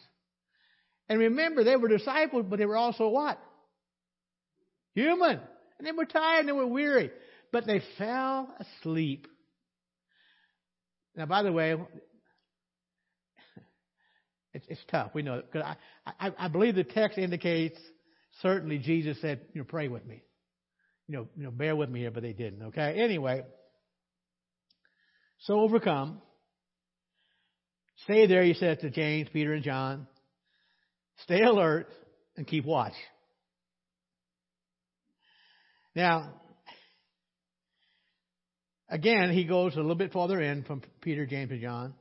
And 1.08 1.18
remember, 1.18 1.64
they 1.64 1.76
were 1.76 1.88
disciples, 1.88 2.46
but 2.48 2.60
they 2.60 2.68
were 2.68 2.78
also 2.78 3.08
what? 3.08 3.40
Human. 4.94 5.40
And 5.80 5.88
they 5.88 5.92
were 5.92 6.06
tired 6.06 6.42
and 6.42 6.48
they 6.48 6.54
were 6.54 6.68
weary. 6.68 7.10
But 7.52 7.66
they 7.66 7.82
fell 7.98 8.54
asleep. 8.60 9.28
Now, 11.16 11.26
by 11.26 11.42
the 11.42 11.52
way, 11.52 11.76
it's, 14.54 14.66
it's 14.68 14.82
tough. 14.90 15.12
We 15.14 15.22
know 15.22 15.42
I, 15.54 15.76
I, 16.20 16.32
I 16.38 16.48
believe 16.48 16.76
the 16.76 16.84
text 16.84 17.18
indicates 17.18 17.80
certainly 18.42 18.78
Jesus 18.78 19.20
said, 19.22 19.42
you 19.54 19.62
know, 19.62 19.68
pray 19.68 19.88
with 19.88 20.06
me. 20.06 20.24
You 21.08 21.18
know, 21.18 21.28
you 21.36 21.44
know, 21.44 21.52
bear 21.52 21.76
with 21.76 21.90
me 21.90 22.02
here, 22.02 22.12
but 22.12 22.24
they 22.24 22.34
didn't. 22.34 22.64
Okay. 22.68 22.96
Anyway, 22.98 23.44
so 25.40 25.60
overcome. 25.60 26.22
Stay 28.04 28.28
there, 28.28 28.44
he 28.44 28.54
said 28.54 28.80
to 28.82 28.90
James, 28.90 29.28
Peter, 29.34 29.54
and 29.54 29.64
John. 29.64 30.08
Stay 31.24 31.42
alert 31.42 31.88
and 32.38 32.48
keep 32.48 32.66
watch. 32.66 32.94
Now, 35.96 36.34
again, 38.90 39.32
he 39.32 39.44
goes 39.44 39.74
a 39.74 39.80
little 39.80 39.96
bit 39.96 40.14
farther 40.14 40.40
in 40.40 40.64
from 40.64 40.82
Peter, 41.02 41.26
James, 41.26 41.52
and 41.52 41.62
John. 41.62 41.94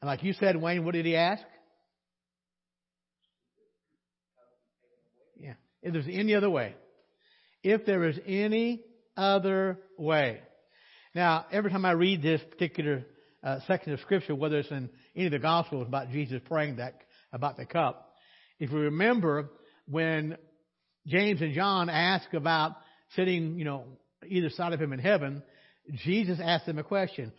And 0.00 0.08
like 0.08 0.24
you 0.24 0.32
said, 0.32 0.60
Wayne, 0.60 0.84
what 0.84 0.94
did 0.94 1.06
he 1.06 1.14
ask? 1.14 1.44
Yeah. 5.38 5.54
If 5.86 5.92
there's 5.92 6.08
any 6.10 6.34
other 6.34 6.50
way. 6.50 6.74
if 7.62 7.86
there 7.86 8.04
is 8.08 8.18
any 8.26 8.82
other 9.16 9.78
way. 9.96 10.40
Now, 11.14 11.46
every 11.52 11.70
time 11.70 11.84
I 11.84 11.92
read 11.92 12.22
this 12.22 12.40
particular 12.50 13.06
uh, 13.44 13.60
section 13.68 13.92
of 13.92 14.00
Scripture, 14.00 14.34
whether 14.34 14.58
it's 14.58 14.70
in 14.70 14.90
any 15.14 15.26
of 15.26 15.32
the 15.32 15.38
Gospels 15.38 15.86
about 15.86 16.10
Jesus 16.10 16.42
praying 16.44 16.76
that 16.76 16.94
about 17.32 17.56
the 17.56 17.66
cup, 17.66 18.12
if 18.58 18.72
you 18.72 18.78
remember 18.78 19.48
when 19.88 20.36
James 21.06 21.40
and 21.40 21.54
John 21.54 21.88
ask 21.88 22.34
about 22.34 22.72
sitting, 23.14 23.56
you 23.56 23.64
know, 23.64 23.84
either 24.26 24.50
side 24.50 24.72
of 24.72 24.80
him 24.82 24.92
in 24.92 24.98
heaven, 24.98 25.40
Jesus 26.04 26.40
asked 26.42 26.66
them 26.66 26.78
a 26.78 26.84
question: 26.84 27.32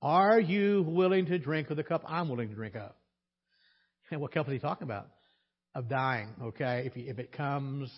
Are 0.00 0.38
you 0.38 0.84
willing 0.86 1.26
to 1.26 1.38
drink 1.40 1.68
of 1.70 1.76
the 1.76 1.82
cup 1.82 2.04
I'm 2.06 2.28
willing 2.28 2.48
to 2.48 2.54
drink 2.54 2.76
of? 2.76 2.92
And 4.12 4.20
what 4.20 4.30
cup 4.30 4.46
is 4.46 4.52
he 4.52 4.60
talking 4.60 4.84
about? 4.84 5.08
Of 5.74 5.88
dying, 5.88 6.28
okay? 6.42 6.84
If, 6.86 6.94
he, 6.94 7.02
if 7.02 7.18
it 7.18 7.32
comes 7.32 7.90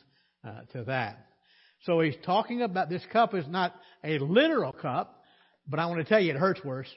uh, 0.46 0.62
to 0.72 0.84
that. 0.84 1.26
So 1.84 2.00
he's 2.00 2.16
talking 2.26 2.62
about 2.62 2.90
this 2.90 3.02
cup 3.12 3.34
is 3.34 3.46
not 3.48 3.74
a 4.04 4.18
literal 4.18 4.72
cup, 4.72 5.22
but 5.66 5.80
I 5.80 5.86
want 5.86 5.98
to 6.00 6.04
tell 6.04 6.20
you 6.20 6.30
it 6.30 6.36
hurts 6.36 6.62
worse, 6.62 6.88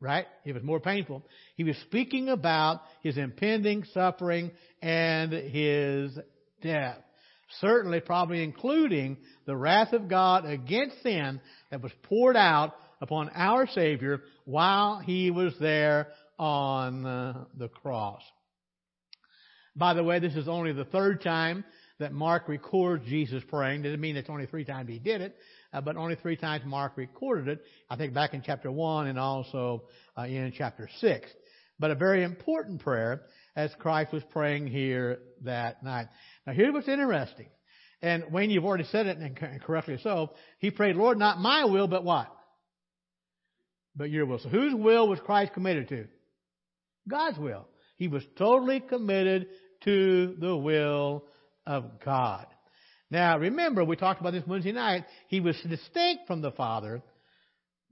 right? 0.00 0.26
It 0.44 0.54
was 0.54 0.62
more 0.62 0.80
painful. 0.80 1.22
He 1.56 1.64
was 1.64 1.76
speaking 1.78 2.28
about 2.28 2.80
his 3.02 3.18
impending 3.18 3.84
suffering 3.92 4.50
and 4.80 5.32
his 5.32 6.18
death. 6.62 6.98
Certainly, 7.60 8.00
probably 8.00 8.42
including 8.44 9.18
the 9.44 9.56
wrath 9.56 9.92
of 9.92 10.08
God 10.08 10.46
against 10.46 11.02
sin 11.02 11.40
that 11.70 11.82
was 11.82 11.92
poured 12.04 12.36
out 12.36 12.74
upon 13.00 13.28
our 13.34 13.66
Savior 13.66 14.22
while 14.44 15.00
he 15.00 15.30
was 15.30 15.52
there 15.60 16.08
on 16.38 17.04
uh, 17.04 17.44
the 17.58 17.68
cross. 17.68 18.22
By 19.76 19.94
the 19.94 20.04
way, 20.04 20.18
this 20.18 20.34
is 20.34 20.48
only 20.48 20.72
the 20.72 20.84
third 20.84 21.22
time 21.22 21.64
that 21.98 22.12
Mark 22.12 22.48
records 22.48 23.04
Jesus 23.06 23.42
praying. 23.46 23.82
Doesn't 23.82 24.00
mean 24.00 24.16
it's 24.16 24.30
only 24.30 24.46
three 24.46 24.64
times 24.64 24.88
he 24.88 24.98
did 24.98 25.20
it, 25.20 25.36
uh, 25.72 25.80
but 25.80 25.96
only 25.96 26.16
three 26.16 26.36
times 26.36 26.64
Mark 26.64 26.96
recorded 26.96 27.48
it. 27.48 27.64
I 27.88 27.96
think 27.96 28.14
back 28.14 28.34
in 28.34 28.42
chapter 28.42 28.70
one 28.72 29.06
and 29.06 29.18
also 29.18 29.84
uh, 30.18 30.22
in 30.22 30.52
chapter 30.56 30.88
six. 30.98 31.28
But 31.78 31.90
a 31.90 31.94
very 31.94 32.24
important 32.24 32.80
prayer 32.80 33.22
as 33.56 33.70
Christ 33.78 34.12
was 34.12 34.22
praying 34.30 34.66
here 34.66 35.20
that 35.42 35.82
night. 35.82 36.08
Now 36.46 36.52
here's 36.52 36.72
what's 36.72 36.88
interesting. 36.88 37.46
And 38.02 38.32
Wayne, 38.32 38.50
you've 38.50 38.64
already 38.64 38.84
said 38.84 39.06
it, 39.06 39.18
and 39.18 39.60
correctly 39.62 39.98
so. 40.02 40.32
He 40.58 40.70
prayed, 40.70 40.96
Lord, 40.96 41.18
not 41.18 41.38
my 41.38 41.66
will, 41.66 41.86
but 41.86 42.02
what? 42.02 42.34
But 43.94 44.10
your 44.10 44.24
will. 44.24 44.38
So 44.38 44.48
whose 44.48 44.74
will 44.74 45.06
was 45.06 45.20
Christ 45.20 45.52
committed 45.52 45.88
to? 45.88 46.06
God's 47.08 47.38
will. 47.38 47.66
He 48.00 48.08
was 48.08 48.22
totally 48.38 48.80
committed 48.80 49.48
to 49.84 50.34
the 50.40 50.56
will 50.56 51.22
of 51.66 52.00
God. 52.02 52.46
Now, 53.10 53.38
remember, 53.38 53.84
we 53.84 53.94
talked 53.94 54.22
about 54.22 54.32
this 54.32 54.46
Wednesday 54.46 54.72
night. 54.72 55.04
He 55.28 55.40
was 55.40 55.54
distinct 55.68 56.26
from 56.26 56.40
the 56.40 56.50
Father, 56.52 57.02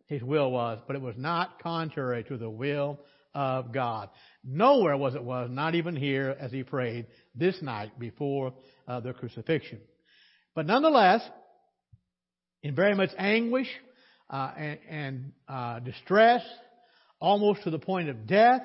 his 0.06 0.22
will 0.22 0.50
was, 0.50 0.80
but 0.86 0.96
it 0.96 1.02
was 1.02 1.14
not 1.18 1.62
contrary 1.62 2.24
to 2.24 2.38
the 2.38 2.48
will 2.48 3.00
of 3.34 3.70
God. 3.70 4.08
Nowhere 4.42 4.96
was 4.96 5.14
it 5.14 5.22
was, 5.22 5.50
not 5.52 5.74
even 5.74 5.94
here 5.94 6.34
as 6.40 6.52
he 6.52 6.62
prayed 6.62 7.04
this 7.34 7.60
night 7.60 7.98
before 7.98 8.54
uh, 8.88 9.00
the 9.00 9.12
crucifixion. 9.12 9.78
But 10.54 10.64
nonetheless, 10.64 11.20
in 12.62 12.74
very 12.74 12.94
much 12.94 13.10
anguish 13.18 13.68
uh, 14.30 14.52
and, 14.56 14.78
and 14.88 15.32
uh, 15.46 15.80
distress, 15.80 16.40
almost 17.20 17.64
to 17.64 17.70
the 17.70 17.78
point 17.78 18.08
of 18.08 18.26
death. 18.26 18.62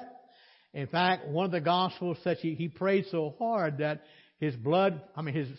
In 0.74 0.88
fact, 0.88 1.28
one 1.28 1.46
of 1.46 1.52
the 1.52 1.62
Gospels 1.62 2.18
says 2.24 2.38
he, 2.42 2.56
he 2.56 2.68
prayed 2.68 3.06
so 3.12 3.36
hard 3.38 3.78
that 3.78 4.04
his 4.40 4.56
blood, 4.56 5.02
I 5.16 5.22
mean, 5.22 5.36
his 5.36 5.50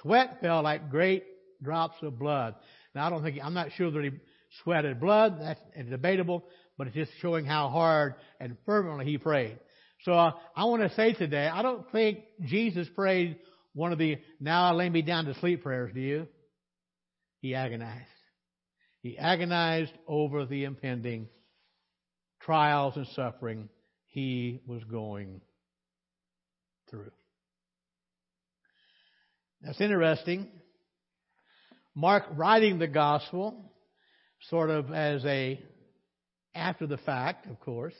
sweat 0.00 0.38
fell 0.40 0.62
like 0.62 0.90
great 0.90 1.24
drops 1.62 1.96
of 2.02 2.18
blood. 2.18 2.54
Now, 2.94 3.06
I 3.06 3.10
don't 3.10 3.22
think, 3.22 3.38
I'm 3.42 3.54
not 3.54 3.72
sure 3.72 3.90
that 3.90 4.04
he 4.04 4.10
sweated 4.62 5.00
blood. 5.00 5.40
That's 5.40 5.60
debatable, 5.88 6.44
but 6.76 6.88
it's 6.88 6.96
just 6.96 7.12
showing 7.20 7.44
how 7.44 7.68
hard 7.68 8.14
and 8.38 8.56
fervently 8.66 9.06
he 9.06 9.18
prayed. 9.18 9.58
So 10.04 10.12
uh, 10.12 10.32
I 10.56 10.64
want 10.64 10.82
to 10.82 10.94
say 10.94 11.12
today, 11.12 11.46
I 11.46 11.62
don't 11.62 11.90
think 11.92 12.20
Jesus 12.42 12.88
prayed 12.94 13.38
one 13.74 13.92
of 13.92 13.98
the 13.98 14.18
now 14.40 14.74
lay 14.74 14.88
me 14.88 15.02
down 15.02 15.26
to 15.26 15.34
sleep 15.34 15.62
prayers, 15.62 15.92
do 15.94 16.00
you? 16.00 16.26
He 17.40 17.54
agonized. 17.54 18.06
He 19.02 19.16
agonized 19.16 19.92
over 20.06 20.44
the 20.44 20.64
impending 20.64 21.28
trials 22.40 22.96
and 22.96 23.06
suffering 23.14 23.68
he 24.10 24.60
was 24.66 24.82
going 24.84 25.40
through. 26.90 27.10
That's 29.62 29.80
interesting. 29.80 30.48
Mark 31.94 32.24
writing 32.34 32.78
the 32.78 32.86
gospel 32.86 33.72
sort 34.48 34.70
of 34.70 34.92
as 34.92 35.24
a 35.24 35.60
after 36.54 36.86
the 36.86 36.96
fact, 36.98 37.46
of 37.46 37.60
course. 37.60 37.94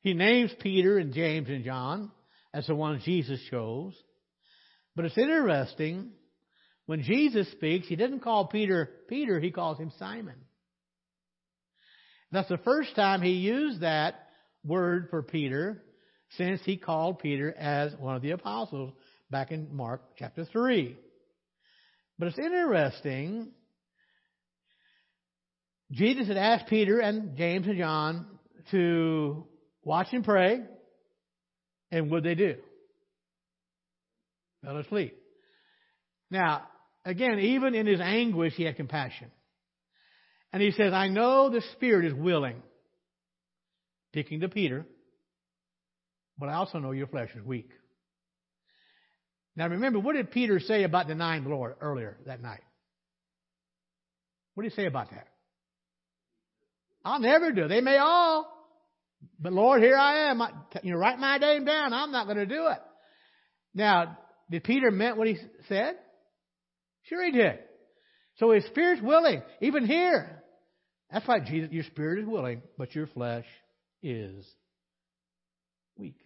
He 0.00 0.14
names 0.14 0.50
Peter 0.60 0.98
and 0.98 1.14
James 1.14 1.48
and 1.48 1.64
John 1.64 2.10
as 2.52 2.66
the 2.66 2.74
ones 2.74 3.04
Jesus 3.04 3.40
chose. 3.50 3.94
But 4.94 5.06
it's 5.06 5.16
interesting 5.16 6.10
when 6.86 7.02
Jesus 7.02 7.50
speaks, 7.52 7.86
he 7.86 7.96
doesn't 7.96 8.22
call 8.22 8.48
Peter 8.48 8.90
Peter, 9.08 9.40
he 9.40 9.50
calls 9.50 9.78
him 9.78 9.92
Simon. 9.98 10.34
That's 12.32 12.48
the 12.48 12.58
first 12.58 12.94
time 12.96 13.22
he 13.22 13.32
used 13.32 13.80
that 13.80 14.21
word 14.64 15.08
for 15.10 15.22
Peter 15.22 15.82
since 16.36 16.60
he 16.64 16.76
called 16.76 17.18
Peter 17.18 17.54
as 17.56 17.94
one 17.98 18.16
of 18.16 18.22
the 18.22 18.30
apostles 18.30 18.92
back 19.30 19.50
in 19.50 19.74
Mark 19.74 20.02
chapter 20.18 20.44
3. 20.44 20.96
But 22.18 22.28
it's 22.28 22.38
interesting. 22.38 23.52
Jesus 25.90 26.28
had 26.28 26.36
asked 26.36 26.68
Peter 26.68 27.00
and 27.00 27.36
James 27.36 27.66
and 27.66 27.78
John 27.78 28.26
to 28.70 29.46
watch 29.84 30.08
and 30.12 30.24
pray. 30.24 30.60
And 31.90 32.10
what 32.10 32.22
they 32.22 32.34
do? 32.34 32.54
Fell 34.64 34.78
asleep. 34.78 35.18
Now, 36.30 36.62
again, 37.04 37.38
even 37.38 37.74
in 37.74 37.86
his 37.86 38.00
anguish, 38.00 38.54
he 38.54 38.62
had 38.62 38.76
compassion. 38.76 39.30
And 40.52 40.62
he 40.62 40.70
says, 40.70 40.92
I 40.92 41.08
know 41.08 41.50
the 41.50 41.62
spirit 41.72 42.06
is 42.06 42.14
willing, 42.14 42.62
speaking 44.12 44.40
to 44.40 44.48
Peter, 44.48 44.86
but 46.38 46.50
I 46.50 46.54
also 46.54 46.78
know 46.78 46.90
your 46.90 47.06
flesh 47.06 47.30
is 47.34 47.42
weak. 47.42 47.70
Now 49.56 49.68
remember, 49.68 49.98
what 49.98 50.14
did 50.14 50.30
Peter 50.30 50.60
say 50.60 50.84
about 50.84 51.08
denying 51.08 51.44
the 51.44 51.48
Lord 51.48 51.76
earlier 51.80 52.18
that 52.26 52.42
night? 52.42 52.60
What 54.52 54.64
did 54.64 54.72
he 54.72 54.76
say 54.76 54.86
about 54.86 55.10
that? 55.10 55.28
I'll 57.02 57.20
never 57.20 57.52
do 57.52 57.64
it. 57.64 57.68
They 57.68 57.80
may 57.80 57.96
all, 57.96 58.46
but 59.40 59.54
Lord, 59.54 59.82
here 59.82 59.96
I 59.96 60.30
am. 60.30 60.42
You 60.82 60.92
know, 60.92 60.98
write 60.98 61.18
my 61.18 61.38
name 61.38 61.64
down. 61.64 61.94
I'm 61.94 62.12
not 62.12 62.26
going 62.26 62.36
to 62.36 62.46
do 62.46 62.66
it. 62.66 62.78
Now, 63.74 64.18
did 64.50 64.62
Peter 64.62 64.90
meant 64.90 65.16
what 65.16 65.26
he 65.26 65.38
said? 65.68 65.94
Sure 67.04 67.24
he 67.24 67.32
did. 67.32 67.60
So 68.36 68.50
his 68.50 68.66
spirit's 68.66 69.02
willing, 69.02 69.42
even 69.62 69.86
here. 69.86 70.42
That's 71.10 71.26
why 71.26 71.40
Jesus, 71.40 71.72
your 71.72 71.84
spirit 71.84 72.20
is 72.20 72.26
willing, 72.26 72.60
but 72.76 72.94
your 72.94 73.06
flesh 73.06 73.46
is 74.02 74.46
weak. 75.96 76.16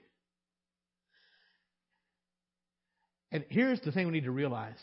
And 3.33 3.45
here's 3.49 3.81
the 3.81 3.93
thing 3.93 4.07
we 4.07 4.12
need 4.12 4.25
to 4.25 4.31
realize. 4.31 4.79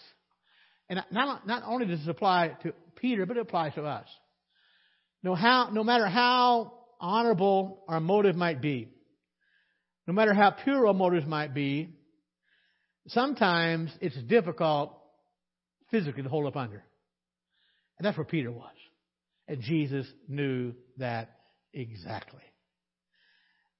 And 0.90 1.02
not, 1.12 1.48
not 1.48 1.64
only 1.66 1.86
does 1.86 2.00
this 2.00 2.08
apply 2.08 2.50
to 2.64 2.74
Peter, 2.96 3.26
but 3.26 3.38
it 3.38 3.42
applies 3.42 3.74
to 3.76 3.84
us. 3.84 4.08
No, 5.24 5.34
how, 5.36 5.70
no 5.72 5.84
matter 5.84 6.08
how 6.08 6.74
honorable 7.00 7.84
our 7.88 8.00
motive 8.00 8.36
might 8.36 8.62
be, 8.62 8.90
no 10.06 10.14
matter 10.14 10.34
how 10.34 10.52
pure 10.52 10.86
our 10.88 10.94
motives 10.94 11.26
might 11.26 11.54
be, 11.54 11.90
sometimes 13.08 13.92
it's 14.02 14.22
difficult 14.24 14.98
physically 15.92 16.24
to 16.24 16.30
hold 16.30 16.46
up 16.46 16.58
under. 16.58 16.84
And 17.98 18.06
that's 18.06 18.18
where 18.18 18.26
Peter 18.26 18.52
was. 18.52 18.74
And 19.48 19.62
Jesus 19.62 20.06
knew 20.28 20.74
that 20.98 21.30
exactly. 21.74 22.42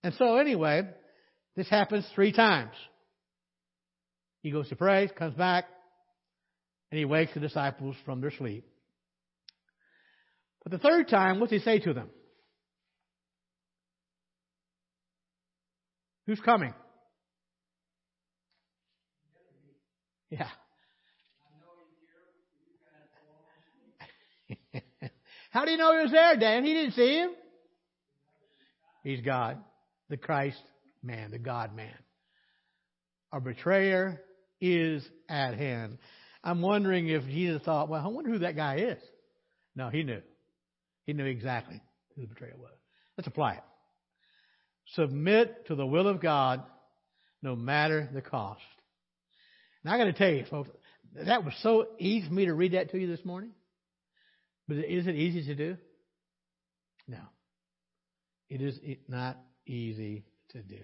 And 0.04 0.14
so 0.16 0.38
anyway, 0.38 0.84
this 1.56 1.70
happens 1.70 2.06
three 2.14 2.34
times. 2.34 2.74
He 4.42 4.52
goes 4.52 4.68
to 4.70 4.76
pray, 4.76 5.08
comes 5.08 5.36
back, 5.36 5.66
and 6.92 7.00
he 7.00 7.06
wakes 7.06 7.34
the 7.34 7.40
disciples 7.40 7.96
from 8.06 8.20
their 8.20 8.32
sleep. 8.32 8.68
But 10.64 10.74
the 10.74 10.78
third 10.78 11.08
time, 11.08 11.40
what 11.40 11.50
does 11.50 11.62
he 11.62 11.66
say 11.66 11.80
to 11.80 11.94
them? 11.94 12.10
Who's 16.28 16.40
coming? 16.40 16.74
Yeah. 20.30 20.48
How 25.52 25.66
do 25.66 25.72
you 25.72 25.78
know 25.78 25.96
he 25.96 26.04
was 26.04 26.12
there, 26.12 26.38
Dan? 26.38 26.64
He 26.64 26.74
didn't 26.74 26.94
see 26.94 27.16
him. 27.16 27.32
He's 29.04 29.22
God, 29.22 29.58
the 30.14 30.18
Christ 30.18 30.62
man, 31.02 31.32
the 31.32 31.40
God 31.40 31.76
man. 31.76 31.98
Our 33.32 33.40
betrayer 33.40 34.22
is 34.62 35.04
at 35.28 35.56
hand. 35.56 35.98
I'm 36.44 36.62
wondering 36.62 37.08
if 37.08 37.26
Jesus 37.26 37.64
thought, 37.64 37.90
well, 37.90 38.06
I 38.06 38.08
wonder 38.10 38.30
who 38.30 38.40
that 38.40 38.56
guy 38.56 38.76
is. 38.76 39.00
No, 39.76 39.90
he 39.90 40.04
knew. 40.04 40.22
He 41.08 41.14
knew 41.14 41.26
exactly 41.26 41.82
who 42.16 42.22
the 42.22 42.28
betrayer 42.28 42.54
was. 42.60 42.70
Let's 43.18 43.28
apply 43.28 43.54
it. 43.54 43.64
Submit 44.94 45.66
to 45.66 45.74
the 45.74 45.86
will 45.86 46.08
of 46.08 46.22
God 46.22 46.62
no 47.42 47.56
matter 47.56 48.08
the 48.14 48.22
cost. 48.22 48.62
Now 49.84 49.96
I 49.96 49.98
got 49.98 50.04
to 50.04 50.14
tell 50.14 50.30
you, 50.30 50.46
folks, 50.46 50.70
that 51.26 51.44
was 51.44 51.56
so 51.64 51.88
easy 51.98 52.28
for 52.28 52.34
me 52.36 52.46
to 52.46 52.54
read 52.54 52.74
that 52.74 52.92
to 52.92 53.00
you 53.00 53.08
this 53.08 53.26
morning. 53.26 53.50
But 54.68 54.78
is 54.78 55.08
it 55.08 55.16
easy 55.16 55.44
to 55.48 55.56
do? 55.56 55.78
No. 57.08 57.18
It 58.48 58.62
is 58.62 58.78
not 59.08 59.40
easy 59.66 60.24
to 60.50 60.62
do. 60.62 60.82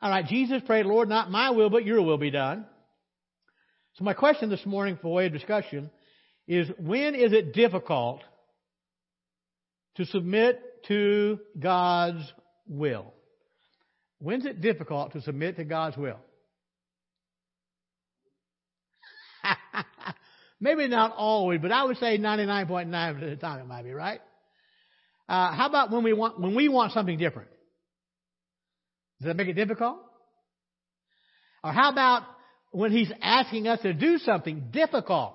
All 0.00 0.10
right, 0.10 0.26
Jesus 0.26 0.62
prayed, 0.64 0.86
Lord, 0.86 1.08
not 1.08 1.30
my 1.30 1.50
will, 1.50 1.70
but 1.70 1.84
your 1.84 2.02
will 2.02 2.18
be 2.18 2.30
done. 2.30 2.66
So 3.94 4.04
my 4.04 4.14
question 4.14 4.48
this 4.48 4.64
morning 4.64 4.98
for 5.02 5.12
way 5.12 5.26
of 5.26 5.32
discussion 5.32 5.90
is 6.46 6.68
when 6.78 7.14
is 7.16 7.32
it 7.32 7.52
difficult 7.52 8.22
to 9.96 10.04
submit 10.06 10.60
to 10.86 11.40
God's 11.58 12.32
will? 12.68 13.12
When's 14.20 14.46
it 14.46 14.60
difficult 14.60 15.12
to 15.12 15.20
submit 15.20 15.56
to 15.56 15.64
God's 15.64 15.96
will? 15.96 16.18
Maybe 20.60 20.88
not 20.88 21.14
always, 21.16 21.60
but 21.60 21.72
I 21.72 21.84
would 21.84 21.98
say 21.98 22.18
99.9% 22.18 23.22
of 23.22 23.30
the 23.30 23.36
time 23.36 23.60
it 23.60 23.66
might 23.66 23.82
be, 23.82 23.92
right? 23.92 24.20
Uh, 25.28 25.52
how 25.52 25.68
about 25.68 25.90
when 25.90 26.04
we 26.04 26.12
want, 26.12 26.40
when 26.40 26.54
we 26.54 26.68
want 26.68 26.92
something 26.92 27.18
different? 27.18 27.50
Does 29.20 29.26
that 29.26 29.36
make 29.36 29.48
it 29.48 29.54
difficult? 29.54 29.98
Or 31.62 31.72
how 31.72 31.90
about 31.90 32.22
when 32.70 32.92
he's 32.92 33.10
asking 33.20 33.68
us 33.68 33.80
to 33.82 33.92
do 33.92 34.18
something 34.18 34.68
difficult? 34.70 35.34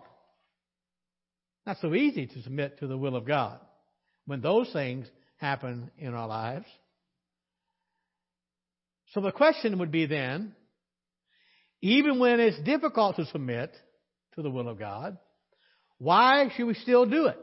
Not 1.65 1.77
so 1.81 1.93
easy 1.93 2.25
to 2.27 2.41
submit 2.41 2.79
to 2.79 2.87
the 2.87 2.97
will 2.97 3.15
of 3.15 3.25
God 3.25 3.59
when 4.25 4.41
those 4.41 4.71
things 4.71 5.07
happen 5.37 5.91
in 5.97 6.13
our 6.13 6.27
lives. 6.27 6.65
So 9.11 9.21
the 9.21 9.31
question 9.31 9.77
would 9.79 9.91
be 9.91 10.05
then, 10.05 10.55
even 11.81 12.19
when 12.19 12.39
it's 12.39 12.59
difficult 12.61 13.17
to 13.17 13.25
submit 13.25 13.75
to 14.35 14.41
the 14.41 14.49
will 14.49 14.67
of 14.69 14.79
God, 14.79 15.17
why 15.99 16.49
should 16.55 16.65
we 16.65 16.73
still 16.73 17.05
do 17.05 17.27
it? 17.27 17.37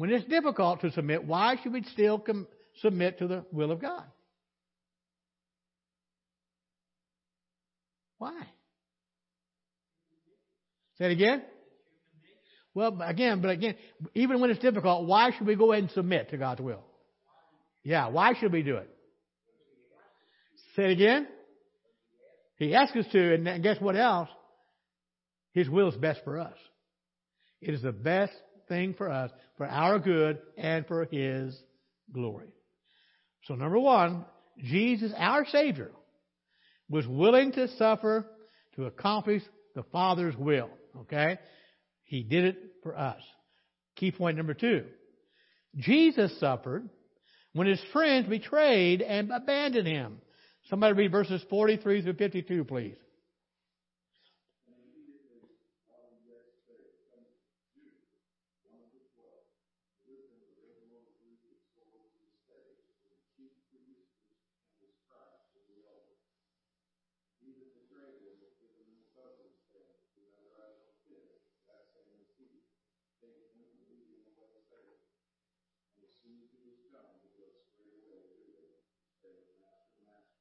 When 0.00 0.08
it's 0.08 0.24
difficult 0.24 0.80
to 0.80 0.90
submit, 0.92 1.26
why 1.26 1.56
should 1.62 1.74
we 1.74 1.82
still 1.82 2.18
com- 2.18 2.46
submit 2.80 3.18
to 3.18 3.26
the 3.26 3.44
will 3.52 3.70
of 3.70 3.82
God? 3.82 4.04
Why? 8.16 8.32
Say 10.96 11.04
it 11.04 11.12
again. 11.12 11.42
Well, 12.72 12.98
again, 13.02 13.42
but 13.42 13.50
again, 13.50 13.74
even 14.14 14.40
when 14.40 14.48
it's 14.48 14.60
difficult, 14.60 15.06
why 15.06 15.32
should 15.36 15.46
we 15.46 15.54
go 15.54 15.70
ahead 15.70 15.84
and 15.84 15.92
submit 15.92 16.30
to 16.30 16.38
God's 16.38 16.62
will? 16.62 16.82
Yeah, 17.84 18.08
why 18.08 18.32
should 18.40 18.54
we 18.54 18.62
do 18.62 18.76
it? 18.76 18.88
Say 20.76 20.84
it 20.84 20.92
again. 20.92 21.28
He 22.56 22.74
asks 22.74 22.96
us 22.96 23.04
to, 23.12 23.34
and 23.34 23.62
guess 23.62 23.78
what 23.80 23.96
else? 23.96 24.30
His 25.52 25.68
will 25.68 25.90
is 25.90 25.96
best 25.96 26.20
for 26.24 26.40
us. 26.40 26.56
It 27.60 27.74
is 27.74 27.82
the 27.82 27.92
best 27.92 28.32
thing 28.70 28.94
for 28.94 29.10
us, 29.10 29.30
for 29.58 29.66
our 29.66 29.98
good 29.98 30.38
and 30.56 30.86
for 30.86 31.04
His 31.04 31.54
glory. 32.10 32.48
So 33.44 33.54
number 33.54 33.78
one, 33.78 34.24
Jesus, 34.58 35.12
our 35.16 35.44
Savior, 35.44 35.90
was 36.88 37.06
willing 37.06 37.52
to 37.52 37.68
suffer 37.76 38.26
to 38.76 38.86
accomplish 38.86 39.42
the 39.74 39.82
Father's 39.92 40.36
will. 40.36 40.70
Okay? 41.02 41.38
He 42.04 42.22
did 42.22 42.44
it 42.44 42.58
for 42.82 42.96
us. 42.96 43.20
Key 43.96 44.12
point 44.12 44.38
number 44.38 44.54
two. 44.54 44.84
Jesus 45.76 46.38
suffered 46.40 46.88
when 47.52 47.66
his 47.66 47.80
friends 47.92 48.28
betrayed 48.28 49.02
and 49.02 49.30
abandoned 49.30 49.86
him. 49.86 50.18
Somebody 50.68 50.94
read 50.94 51.12
verses 51.12 51.44
43 51.48 52.02
through 52.02 52.14
52, 52.14 52.64
please. 52.64 52.96
They 73.20 73.36
could 73.36 73.52
move 73.52 73.76
the 73.84 73.92
meeting 73.92 74.24
to 74.24 74.32
And 75.92 76.00
as 76.08 76.12
soon 76.24 76.40
as 76.40 76.48
he 76.56 76.64
was 76.64 76.80
done, 76.88 77.20
he 77.20 77.28
goes 77.36 77.60
straight 77.68 78.00
away 78.00 78.32
to 78.32 78.42
the, 78.48 78.64
the 79.20 79.32
master, 79.60 80.00
master, 80.08 80.40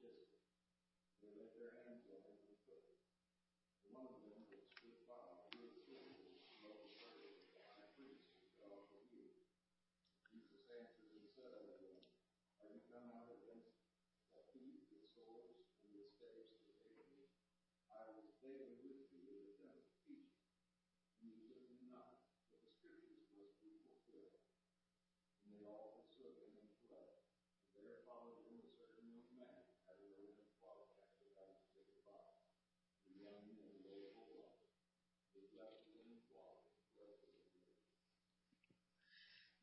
and. 0.00 0.40
They 1.20 1.28
laid 1.36 1.52
their 1.60 1.76
hands 1.84 2.08
and 2.48 2.56
put 2.64 2.80
him. 2.88 2.96
One 3.92 4.08
them 4.24 4.35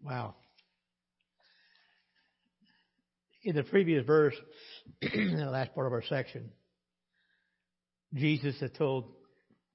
Wow. 0.03 0.35
In 3.43 3.55
the 3.55 3.63
previous 3.63 4.05
verse, 4.05 4.35
in 5.01 5.37
the 5.37 5.49
last 5.49 5.73
part 5.73 5.87
of 5.87 5.93
our 5.93 6.03
section, 6.03 6.49
Jesus 8.13 8.59
had 8.59 8.75
told 8.75 9.05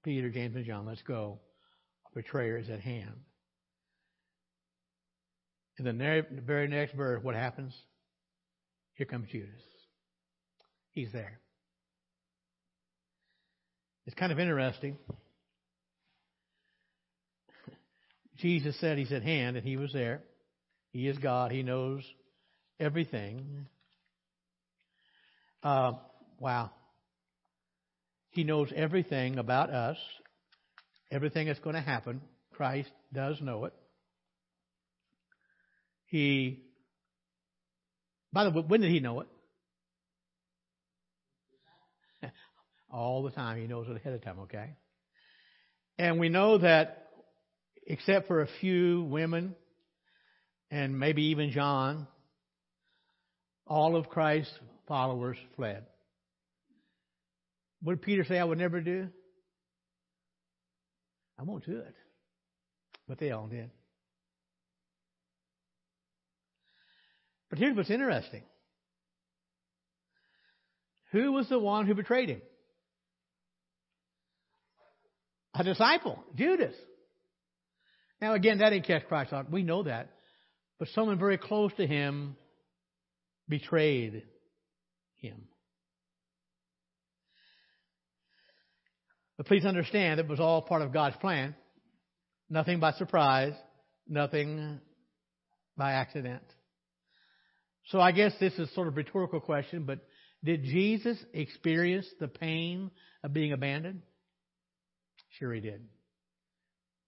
Peter, 0.05 0.31
James, 0.31 0.55
and 0.57 0.65
John, 0.65 0.87
let's 0.87 1.03
go. 1.03 1.41
A 2.07 2.15
betrayer 2.15 2.57
is 2.59 2.71
at 2.71 2.81
hand. 2.81 3.15
In 5.79 5.85
the 5.85 6.25
very 6.45 6.69
next 6.69 6.95
verse, 6.95 7.23
what 7.23 7.35
happens? 7.35 7.75
Here 8.95 9.07
comes 9.07 9.29
Judas. 9.31 9.61
He's 10.91 11.13
there. 11.13 11.39
It's 14.07 14.17
kind 14.17 14.33
of 14.33 14.41
interesting. 14.41 14.97
Jesus 18.39 18.79
said 18.81 18.99
he's 18.99 19.13
at 19.13 19.23
hand, 19.23 19.57
and 19.57 19.67
he 19.67 19.77
was 19.77 19.93
there. 19.93 20.23
He 20.93 21.09
is 21.09 21.19
God. 21.19 21.51
He 21.51 21.63
knows 21.63 22.03
everything. 22.79 23.67
Uh, 25.63 25.93
wow. 26.39 26.71
He 28.31 28.45
knows 28.45 28.73
everything 28.75 29.39
about 29.39 29.71
us, 29.71 29.97
everything 31.11 31.49
that's 31.49 31.59
going 31.59 31.75
to 31.75 31.83
happen. 31.83 32.21
Christ 32.53 32.91
does 33.13 33.41
know 33.41 33.65
it. 33.65 33.73
He, 36.07 36.63
by 38.33 38.45
the 38.45 38.51
way, 38.51 38.63
when 38.67 38.81
did 38.81 38.91
he 38.91 39.01
know 39.01 39.21
it? 39.21 39.27
All 42.91 43.23
the 43.25 43.31
time. 43.31 43.61
He 43.61 43.67
knows 43.67 43.89
it 43.89 43.97
ahead 43.97 44.15
of 44.15 44.23
time, 44.23 44.39
okay? 44.41 44.71
And 45.99 46.21
we 46.21 46.29
know 46.29 46.59
that 46.59 47.08
except 47.89 48.29
for 48.29 48.43
a 48.43 48.49
few 48.61 49.03
women 49.05 49.57
and 50.71 51.01
maybe 51.01 51.29
even 51.29 51.51
John, 51.51 52.07
all 53.67 53.97
of 53.97 54.11
Christ's 54.11 54.53
followers 54.87 55.39
fled. 55.57 55.85
What 57.83 57.95
did 57.95 58.03
Peter 58.03 58.25
say 58.25 58.39
I 58.39 58.45
would 58.45 58.59
never 58.59 58.81
do? 58.81 59.09
I 61.39 61.45
won't 61.45 61.65
do 61.65 61.79
it. 61.79 61.95
But 63.09 63.19
they 63.19 63.31
all 63.31 63.47
did. 63.47 63.71
But 67.49 67.59
here's 67.59 67.75
what's 67.75 67.91
interesting. 67.91 68.43
Who 71.13 71.33
was 71.33 71.49
the 71.49 71.59
one 71.59 71.87
who 71.87 71.95
betrayed 71.95 72.29
him? 72.29 72.43
A 75.55 75.65
disciple, 75.65 76.23
Judas. 76.35 76.75
Now 78.21 78.35
again, 78.35 78.59
that 78.59 78.71
didn't 78.71 78.87
catch 78.87 79.07
Christ 79.07 79.33
out. 79.33 79.51
We 79.51 79.63
know 79.63 79.85
that. 79.85 80.11
But 80.79 80.89
someone 80.95 81.19
very 81.19 81.39
close 81.39 81.73
to 81.77 81.87
him 81.87 82.37
betrayed 83.49 84.23
him. 85.17 85.49
But 89.37 89.47
please 89.47 89.65
understand, 89.65 90.19
it 90.19 90.29
was 90.29 90.41
all 90.41 90.63
part 90.63 90.83
of 90.83 90.93
God's 90.93 91.17
plan. 91.17 91.55
Nothing 92.51 92.81
by 92.81 92.93
surprise, 92.93 93.53
nothing 94.09 94.81
by 95.77 95.93
accident. 95.93 96.43
So 97.87 98.01
I 98.01 98.13
guess 98.13 98.33
this 98.41 98.53
is 98.55 98.73
sort 98.75 98.89
of 98.89 98.95
a 98.95 98.97
rhetorical 98.97 99.41
question, 99.41 99.85
but 99.85 100.01
did 100.45 100.65
Jesus 100.65 101.19
experience 101.33 102.07
the 102.21 102.29
pain 102.29 102.91
of 103.23 103.33
being 103.33 103.53
abandoned? 103.53 104.03
Sure 105.39 105.53
he 105.53 105.61
did. 105.61 105.87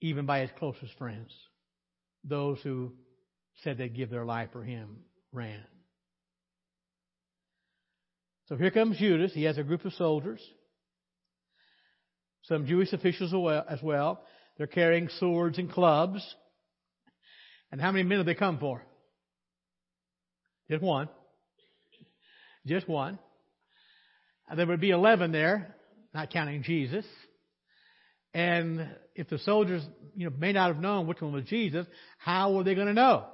Even 0.01 0.27
by 0.27 0.41
his 0.41 0.51
closest 0.59 0.97
friends. 0.99 1.31
Those 2.25 2.61
who 2.63 2.93
said 3.63 3.79
they'd 3.79 3.95
give 3.95 4.11
their 4.11 4.25
life 4.25 4.51
for 4.53 4.63
him 4.63 4.99
ran. 5.33 5.63
So 8.47 8.57
here 8.57 8.71
comes 8.71 8.99
Judas. 8.99 9.33
He 9.33 9.45
has 9.45 9.59
a 9.59 9.63
group 9.63 9.85
of 9.85 9.93
soldiers. 9.93 10.41
Some 12.45 12.67
Jewish 12.67 12.93
officials 12.93 13.33
as 13.69 13.83
well. 13.83 14.21
They're 14.57 14.67
carrying 14.67 15.09
swords 15.19 15.59
and 15.59 15.71
clubs. 15.71 16.23
And 17.71 17.81
how 17.81 17.93
many 17.93 18.03
men 18.03 18.19
have 18.19 18.27
they 18.27 18.35
come 18.35 18.59
for? 18.59 18.83
Just 20.69 20.83
one. 20.83 21.09
Just 22.67 22.89
one. 22.89 23.19
And 24.49 24.59
there 24.59 24.67
would 24.67 24.81
be 24.81 24.91
11 24.91 25.31
there, 25.31 25.77
not 26.13 26.31
counting 26.31 26.65
Jesus. 26.65 27.05
And 28.35 28.89
if 29.21 29.29
the 29.29 29.39
soldiers, 29.39 29.83
you 30.17 30.29
know, 30.29 30.35
may 30.39 30.53
not 30.53 30.69
have 30.73 30.83
known 30.83 31.07
which 31.07 31.21
one 31.21 31.33
was 31.33 31.45
Jesus, 31.45 31.87
how 32.17 32.55
were 32.55 32.65
they 32.65 32.75
going 32.75 32.87
to 32.87 32.95
know? 32.95 33.27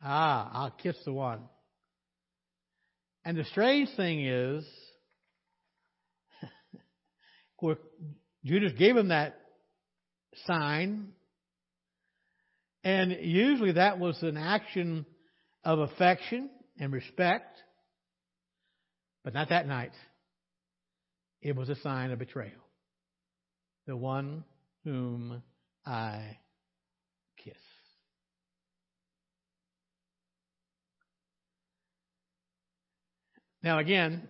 Ah, 0.00 0.48
I'll 0.52 0.70
kiss 0.70 0.96
the 1.04 1.12
one. 1.12 1.40
And 3.24 3.36
the 3.36 3.44
strange 3.46 3.88
thing 3.96 4.24
is, 4.24 4.64
Judas 8.44 8.72
gave 8.78 8.96
him 8.96 9.08
that 9.08 9.40
sign, 10.46 11.08
and 12.84 13.10
usually 13.20 13.72
that 13.72 13.98
was 13.98 14.22
an 14.22 14.36
action 14.36 15.04
of 15.64 15.80
affection 15.80 16.48
and 16.78 16.92
respect, 16.92 17.58
but 19.24 19.34
not 19.34 19.48
that 19.48 19.66
night. 19.66 19.90
It 21.40 21.54
was 21.56 21.68
a 21.68 21.76
sign 21.76 22.10
of 22.10 22.18
betrayal. 22.18 22.52
The 23.86 23.96
one 23.96 24.44
whom 24.84 25.42
I 25.86 26.38
kiss. 27.42 27.54
Now, 33.62 33.78
again, 33.78 34.28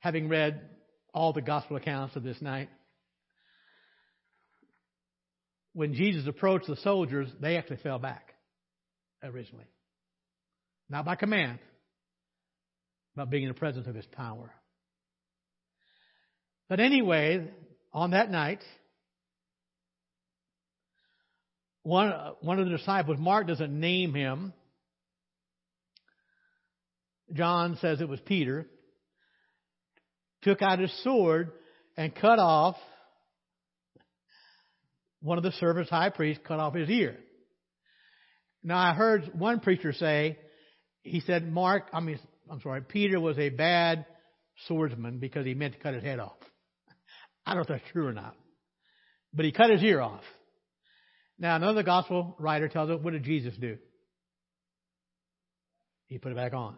having 0.00 0.28
read 0.28 0.60
all 1.12 1.32
the 1.32 1.42
gospel 1.42 1.76
accounts 1.76 2.16
of 2.16 2.22
this 2.22 2.40
night, 2.40 2.68
when 5.72 5.94
Jesus 5.94 6.26
approached 6.26 6.66
the 6.66 6.76
soldiers, 6.76 7.28
they 7.40 7.56
actually 7.56 7.76
fell 7.78 7.98
back 7.98 8.34
originally. 9.22 9.66
Not 10.88 11.04
by 11.04 11.14
command, 11.14 11.60
but 13.14 13.30
being 13.30 13.44
in 13.44 13.48
the 13.48 13.54
presence 13.54 13.86
of 13.86 13.94
his 13.94 14.06
power. 14.06 14.50
But 16.70 16.78
anyway, 16.78 17.50
on 17.92 18.12
that 18.12 18.30
night, 18.30 18.62
one, 21.82 22.12
one 22.42 22.60
of 22.60 22.66
the 22.66 22.76
disciples, 22.76 23.18
Mark 23.18 23.48
doesn't 23.48 23.78
name 23.78 24.14
him. 24.14 24.52
John 27.32 27.76
says 27.80 28.00
it 28.00 28.08
was 28.08 28.20
Peter, 28.20 28.68
took 30.42 30.62
out 30.62 30.78
his 30.78 30.92
sword 31.02 31.50
and 31.96 32.14
cut 32.14 32.38
off 32.38 32.76
one 35.20 35.38
of 35.38 35.44
the 35.44 35.52
servants, 35.52 35.90
high 35.90 36.10
priest, 36.10 36.40
cut 36.44 36.60
off 36.60 36.74
his 36.74 36.88
ear. 36.88 37.16
Now 38.62 38.78
I 38.78 38.94
heard 38.94 39.32
one 39.36 39.58
preacher 39.58 39.92
say, 39.92 40.38
he 41.02 41.18
said 41.20 41.50
Mark, 41.50 41.88
I 41.92 41.98
mean, 41.98 42.20
I'm 42.48 42.60
sorry, 42.60 42.82
Peter 42.82 43.18
was 43.18 43.38
a 43.38 43.48
bad 43.48 44.06
swordsman 44.68 45.18
because 45.18 45.46
he 45.46 45.54
meant 45.54 45.74
to 45.74 45.80
cut 45.80 45.94
his 45.94 46.04
head 46.04 46.20
off. 46.20 46.39
I 47.46 47.54
don't 47.54 47.58
know 47.58 47.74
if 47.74 47.80
that's 47.80 47.92
true 47.92 48.06
or 48.06 48.12
not. 48.12 48.34
But 49.32 49.44
he 49.44 49.52
cut 49.52 49.70
his 49.70 49.82
ear 49.82 50.00
off. 50.00 50.22
Now 51.38 51.56
another 51.56 51.82
gospel 51.82 52.36
writer 52.38 52.68
tells 52.68 52.90
us, 52.90 52.98
what 53.00 53.12
did 53.12 53.24
Jesus 53.24 53.54
do? 53.56 53.78
He 56.06 56.18
put 56.18 56.32
it 56.32 56.36
back 56.36 56.52
on. 56.52 56.76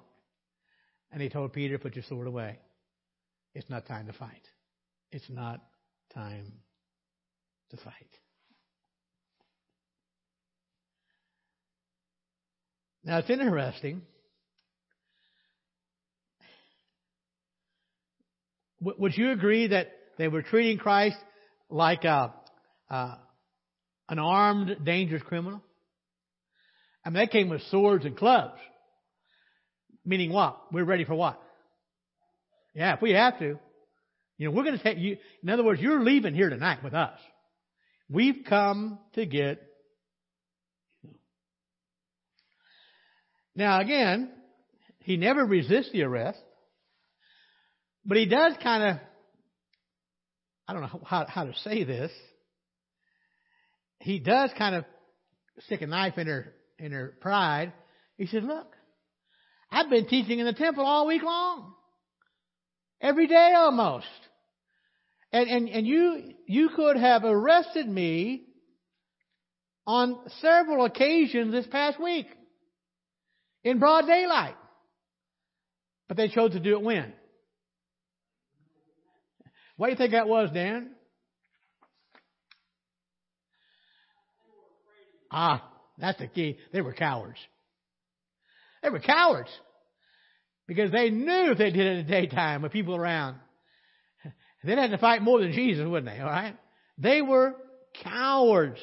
And 1.10 1.20
he 1.20 1.28
told 1.28 1.52
Peter, 1.52 1.78
put 1.78 1.96
your 1.96 2.04
sword 2.04 2.26
away. 2.26 2.58
It's 3.54 3.68
not 3.68 3.86
time 3.86 4.06
to 4.06 4.12
fight. 4.12 4.46
It's 5.10 5.28
not 5.28 5.60
time 6.14 6.52
to 7.70 7.76
fight. 7.78 7.94
Now 13.04 13.18
it's 13.18 13.30
interesting. 13.30 14.02
Would 18.80 19.16
you 19.16 19.30
agree 19.32 19.68
that 19.68 19.92
they 20.22 20.28
were 20.28 20.42
treating 20.42 20.78
Christ 20.78 21.16
like 21.68 22.04
a, 22.04 22.32
an 22.88 24.20
armed, 24.20 24.76
dangerous 24.84 25.22
criminal? 25.24 25.60
I 27.04 27.10
mean, 27.10 27.24
they 27.24 27.26
came 27.26 27.48
with 27.48 27.60
swords 27.72 28.04
and 28.04 28.16
clubs. 28.16 28.60
Meaning 30.04 30.32
what? 30.32 30.60
We're 30.72 30.84
ready 30.84 31.04
for 31.04 31.16
what? 31.16 31.42
Yeah, 32.72 32.94
if 32.94 33.02
we 33.02 33.10
have 33.10 33.40
to. 33.40 33.58
You 34.38 34.46
know, 34.46 34.52
we're 34.52 34.62
going 34.62 34.78
to 34.78 34.82
take 34.84 34.98
you. 34.98 35.16
In 35.42 35.50
other 35.50 35.64
words, 35.64 35.80
you're 35.80 36.00
leaving 36.00 36.34
here 36.36 36.50
tonight 36.50 36.84
with 36.84 36.94
us. 36.94 37.18
We've 38.08 38.44
come 38.48 39.00
to 39.14 39.26
get. 39.26 39.60
Now 43.56 43.80
again, 43.80 44.30
he 45.00 45.16
never 45.16 45.44
resists 45.44 45.90
the 45.90 46.04
arrest, 46.04 46.38
but 48.04 48.18
he 48.18 48.26
does 48.26 48.54
kind 48.62 48.84
of. 48.84 48.96
I 50.68 50.72
don't 50.72 50.82
know 50.82 51.02
how, 51.04 51.26
how 51.26 51.44
to 51.44 51.54
say 51.64 51.84
this. 51.84 52.10
He 54.00 54.18
does 54.18 54.50
kind 54.56 54.74
of 54.74 54.84
stick 55.60 55.82
a 55.82 55.86
knife 55.86 56.18
in 56.18 56.26
her 56.26 56.54
in 56.78 56.92
her 56.92 57.14
pride. 57.20 57.72
He 58.16 58.26
said, 58.26 58.44
"Look, 58.44 58.74
I've 59.70 59.88
been 59.88 60.06
teaching 60.06 60.38
in 60.38 60.46
the 60.46 60.52
temple 60.52 60.84
all 60.84 61.06
week 61.06 61.22
long. 61.22 61.72
Every 63.00 63.26
day 63.26 63.52
almost. 63.56 64.06
And, 65.32 65.48
and, 65.48 65.68
and 65.68 65.86
you, 65.86 66.34
you 66.46 66.70
could 66.76 66.96
have 66.96 67.24
arrested 67.24 67.88
me 67.88 68.44
on 69.86 70.18
several 70.40 70.84
occasions 70.84 71.52
this 71.52 71.66
past 71.66 72.00
week 72.00 72.26
in 73.64 73.78
broad 73.78 74.06
daylight. 74.06 74.54
But 76.06 76.18
they 76.18 76.28
chose 76.28 76.52
to 76.52 76.60
do 76.60 76.76
it 76.76 76.82
when? 76.82 77.14
What 79.76 79.86
do 79.86 79.92
you 79.92 79.96
think 79.98 80.12
that 80.12 80.28
was, 80.28 80.50
Dan? 80.52 80.90
Ah, 85.30 85.66
that's 85.98 86.18
the 86.18 86.26
key. 86.26 86.58
They 86.72 86.82
were 86.82 86.92
cowards. 86.92 87.38
They 88.82 88.90
were 88.90 89.00
cowards. 89.00 89.48
Because 90.66 90.92
they 90.92 91.10
knew 91.10 91.52
if 91.52 91.58
they 91.58 91.70
did 91.70 91.86
it 91.86 91.98
in 91.98 92.06
the 92.06 92.12
daytime 92.12 92.62
with 92.62 92.72
people 92.72 92.94
around, 92.94 93.36
they'd 94.64 94.78
have 94.78 94.90
to 94.90 94.98
fight 94.98 95.22
more 95.22 95.40
than 95.40 95.52
Jesus, 95.52 95.86
wouldn't 95.86 96.12
they? 96.12 96.20
All 96.20 96.28
right? 96.28 96.56
They 96.98 97.22
were 97.22 97.54
cowards. 98.02 98.78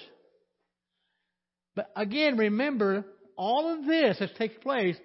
But 1.75 1.91
again, 1.95 2.37
remember, 2.37 3.05
all 3.37 3.73
of 3.73 3.85
this 3.85 4.19
that 4.19 4.35
takes 4.35 4.57
place 4.61 4.97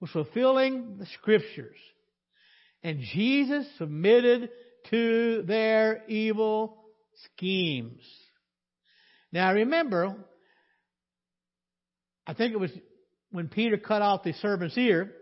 was 0.00 0.10
fulfilling 0.10 0.98
the 0.98 1.06
scriptures. 1.18 1.76
And 2.82 3.00
Jesus 3.12 3.66
submitted 3.78 4.50
to 4.90 5.42
their 5.42 6.04
evil 6.08 6.84
schemes. 7.34 8.02
Now 9.32 9.52
remember, 9.52 10.16
I 12.26 12.34
think 12.34 12.52
it 12.52 12.60
was 12.60 12.70
when 13.30 13.48
Peter 13.48 13.76
cut 13.76 14.02
off 14.02 14.22
the 14.22 14.32
servant's 14.34 14.76
ear, 14.76 15.12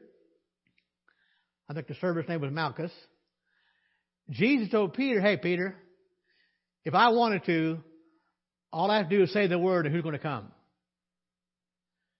I 1.69 1.75
think 1.75 1.87
the 1.87 1.95
servant's 2.01 2.29
name 2.29 2.41
was 2.41 2.51
Malchus. 2.51 2.93
Jesus 4.31 4.71
told 4.71 4.95
Peter, 4.95 5.21
hey, 5.21 5.37
Peter, 5.37 5.77
if 6.85 6.95
I 6.95 7.09
wanted 7.09 7.45
to, 7.47 7.79
all 8.73 8.91
I 8.91 8.99
have 8.99 9.09
to 9.09 9.17
do 9.17 9.23
is 9.23 9.33
say 9.33 9.47
the 9.47 9.59
word 9.59 9.87
and 9.87 9.95
who's 9.95 10.03
going 10.03 10.15
to 10.15 10.19
come? 10.19 10.51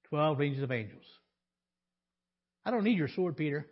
Twelve 0.09 0.39
legions 0.39 0.63
of 0.63 0.73
angels. 0.73 1.05
I 2.65 2.71
don't 2.71 2.85
need 2.85 2.99
your 2.99 3.09
sword, 3.09 3.37
Peter. 3.37 3.67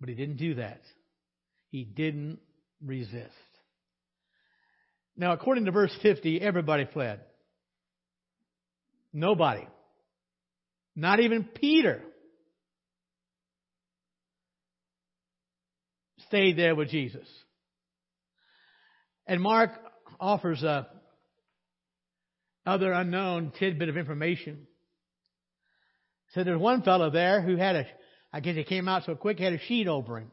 But 0.00 0.08
he 0.08 0.14
didn't 0.14 0.36
do 0.36 0.54
that. 0.54 0.80
He 1.70 1.84
didn't 1.84 2.38
resist. 2.84 3.30
Now, 5.16 5.32
according 5.32 5.64
to 5.64 5.70
verse 5.70 5.94
50, 6.02 6.40
everybody 6.40 6.86
fled. 6.92 7.20
Nobody. 9.12 9.66
Not 10.94 11.20
even 11.20 11.44
Peter. 11.44 12.02
stayed 16.30 16.56
there 16.56 16.76
with 16.76 16.88
Jesus. 16.88 17.26
And 19.26 19.42
Mark 19.42 19.72
offers 20.20 20.62
a 20.62 20.86
other 22.64 22.92
unknown 22.92 23.52
tidbit 23.58 23.88
of 23.88 23.96
information. 23.96 24.68
So 26.34 26.44
there's 26.44 26.60
one 26.60 26.82
fellow 26.82 27.10
there 27.10 27.42
who 27.42 27.56
had 27.56 27.74
a, 27.74 27.86
I 28.32 28.38
guess 28.38 28.54
he 28.54 28.62
came 28.62 28.86
out 28.86 29.02
so 29.06 29.16
quick, 29.16 29.38
he 29.38 29.44
had 29.44 29.54
a 29.54 29.58
sheet 29.58 29.88
over 29.88 30.18
him. 30.18 30.30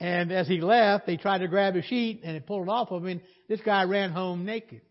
And 0.00 0.30
as 0.30 0.46
he 0.46 0.60
left, 0.60 1.06
they 1.06 1.16
tried 1.16 1.38
to 1.38 1.48
grab 1.48 1.74
his 1.74 1.84
sheet 1.84 2.20
and 2.22 2.36
it 2.36 2.46
pulled 2.46 2.68
it 2.68 2.70
off 2.70 2.90
of 2.90 3.02
him. 3.02 3.08
And 3.08 3.20
this 3.48 3.60
guy 3.60 3.84
ran 3.84 4.12
home 4.12 4.44
naked. 4.44 4.82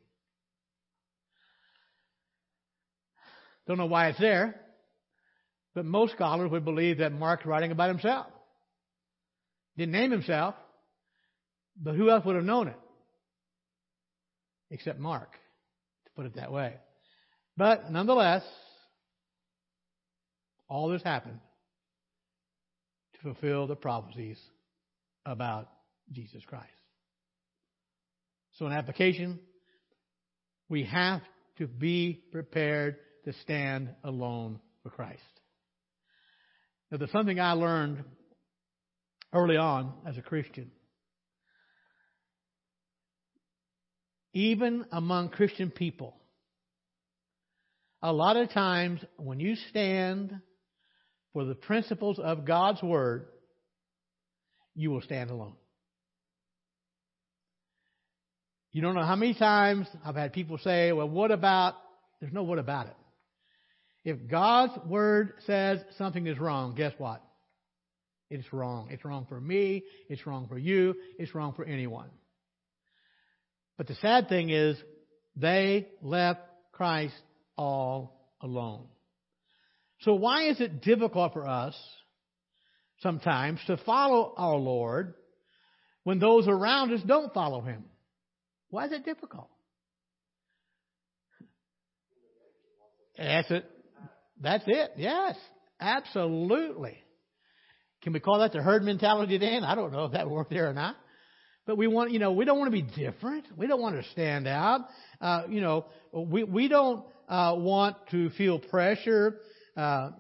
Don't 3.68 3.78
know 3.78 3.86
why 3.86 4.08
it's 4.08 4.20
there, 4.20 4.56
but 5.76 5.86
most 5.86 6.14
scholars 6.14 6.50
would 6.52 6.64
believe 6.64 7.00
that 7.00 7.12
Mark's 7.12 7.46
writing 7.46 7.72
about 7.72 7.90
himself. 7.90 8.28
Didn't 9.78 9.92
name 9.92 10.12
himself, 10.12 10.56
but 11.76 11.96
who 11.96 12.10
else 12.10 12.26
would 12.26 12.36
have 12.36 12.46
known 12.46 12.70
it? 12.70 12.80
Except 14.72 15.00
Mark, 15.00 15.32
to 15.34 16.12
put 16.16 16.26
it 16.26 16.36
that 16.36 16.52
way. 16.52 16.76
But 17.58 17.92
nonetheless, 17.92 18.44
all 20.70 20.90
this 20.90 21.04
happened 21.04 21.40
to 23.16 23.20
fulfill 23.22 23.68
the 23.68 23.76
prophecies 23.76 24.40
about 25.28 25.68
Jesus 26.12 26.42
Christ. 26.48 26.66
So, 28.54 28.66
in 28.66 28.72
application, 28.72 29.40
we 30.70 30.84
have 30.86 31.22
to 31.58 31.68
be 31.68 32.24
prepared 32.32 32.96
to 33.26 33.34
stand 33.42 33.90
alone 34.04 34.60
for 34.82 34.90
Christ. 34.90 35.22
Now, 36.90 36.98
there's 36.98 37.12
something 37.12 37.40
I 37.40 37.52
learned 37.52 38.04
early 39.34 39.58
on 39.58 39.94
as 40.08 40.18
a 40.18 40.22
Christian. 40.22 40.72
Even 44.34 44.86
among 44.92 45.30
Christian 45.30 45.70
people, 45.72 46.16
a 48.02 48.14
lot 48.14 48.38
of 48.38 48.52
times 48.52 49.02
when 49.18 49.40
you 49.40 49.56
stand 49.70 50.34
for 51.34 51.44
the 51.44 51.56
principles 51.56 52.20
of 52.20 52.46
God's 52.46 52.82
Word, 52.82 53.28
you 54.78 54.92
will 54.92 55.02
stand 55.02 55.32
alone. 55.32 55.56
You 58.72 58.82
don't 58.84 58.94
know 58.94 59.04
how 59.04 59.16
many 59.16 59.34
times 59.34 59.88
I've 60.06 60.16
had 60.16 60.34
people 60.34 60.60
say, 60.60 60.92
well, 60.92 61.10
what 61.10 61.32
about, 61.32 61.74
there's 62.22 62.32
no 62.32 62.44
what 62.44 62.60
about 62.60 62.86
it. 62.86 62.96
If 64.06 64.30
God's 64.30 64.74
Word 64.86 65.34
says 65.48 65.80
something 65.98 66.28
is 66.28 66.38
wrong, 66.38 66.76
guess 66.76 66.94
what? 67.00 67.24
It's 68.30 68.54
wrong. 68.54 68.90
It's 68.92 69.04
wrong 69.04 69.26
for 69.28 69.42
me. 69.42 69.84
It's 70.10 70.28
wrong 70.28 70.48
for 70.48 70.60
you. 70.60 70.94
It's 71.18 71.34
wrong 71.34 71.54
for 71.54 71.66
anyone. 71.66 72.10
But 73.78 73.88
the 73.88 73.96
sad 73.96 74.30
thing 74.30 74.52
is, 74.52 74.78
they 75.36 75.88
left 76.04 76.42
Christ 76.72 77.16
all 77.58 78.32
alone. 78.42 78.86
So 80.02 80.14
why 80.14 80.50
is 80.50 80.62
it 80.62 80.82
difficult 80.82 81.34
for 81.34 81.48
us 81.48 81.76
sometimes 83.02 83.60
to 83.68 83.78
follow 83.78 84.34
our 84.38 84.56
Lord 84.56 85.14
when 86.04 86.20
those 86.20 86.48
around 86.48 86.94
us 86.94 87.02
don't 87.06 87.34
follow 87.34 87.62
Him? 87.62 87.86
Why 88.70 88.86
is 88.86 88.92
it 88.92 89.06
difficult? 89.06 89.50
That's 93.18 93.50
it. 93.50 93.66
That's 94.42 94.64
it. 94.68 94.92
Yes, 94.98 95.36
absolutely. 95.80 96.98
Can 98.04 98.14
we 98.14 98.20
call 98.20 98.40
that 98.40 98.52
the 98.52 98.62
herd 98.62 98.84
mentality 98.84 99.38
then? 99.38 99.64
I 99.64 99.76
don't 99.76 99.92
know 99.92 100.06
if 100.06 100.12
that 100.12 100.30
worked 100.30 100.52
there 100.52 100.70
or 100.70 100.74
not. 100.74 100.96
But 101.66 101.78
we 101.78 101.88
want, 101.88 102.12
you 102.12 102.20
know, 102.20 102.32
we 102.32 102.46
don't 102.46 102.58
want 102.58 102.72
to 102.72 102.84
be 102.84 102.84
different. 102.84 103.46
We 103.58 103.68
don't 103.68 103.82
want 103.82 104.02
to 104.02 104.10
stand 104.12 104.48
out. 104.48 104.82
Uh, 105.20 105.44
you 105.50 105.60
know, 105.60 105.88
we, 106.14 106.44
we 106.44 106.70
don't 106.70 107.04
uh, 107.28 107.56
want 107.58 107.98
to 108.12 108.30
feel 108.32 108.60
pressure, 108.60 109.40
uh, 109.76 110.12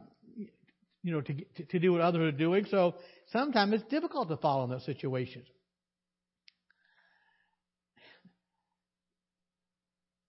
you 1.07 1.13
know, 1.13 1.21
to, 1.21 1.33
to 1.69 1.79
do 1.79 1.93
what 1.93 2.01
others 2.01 2.33
are 2.33 2.37
doing. 2.37 2.65
So 2.69 2.95
sometimes 3.31 3.71
it's 3.71 3.89
difficult 3.89 4.27
to 4.27 4.35
follow 4.35 4.65
in 4.65 4.69
those 4.69 4.85
situations. 4.85 5.47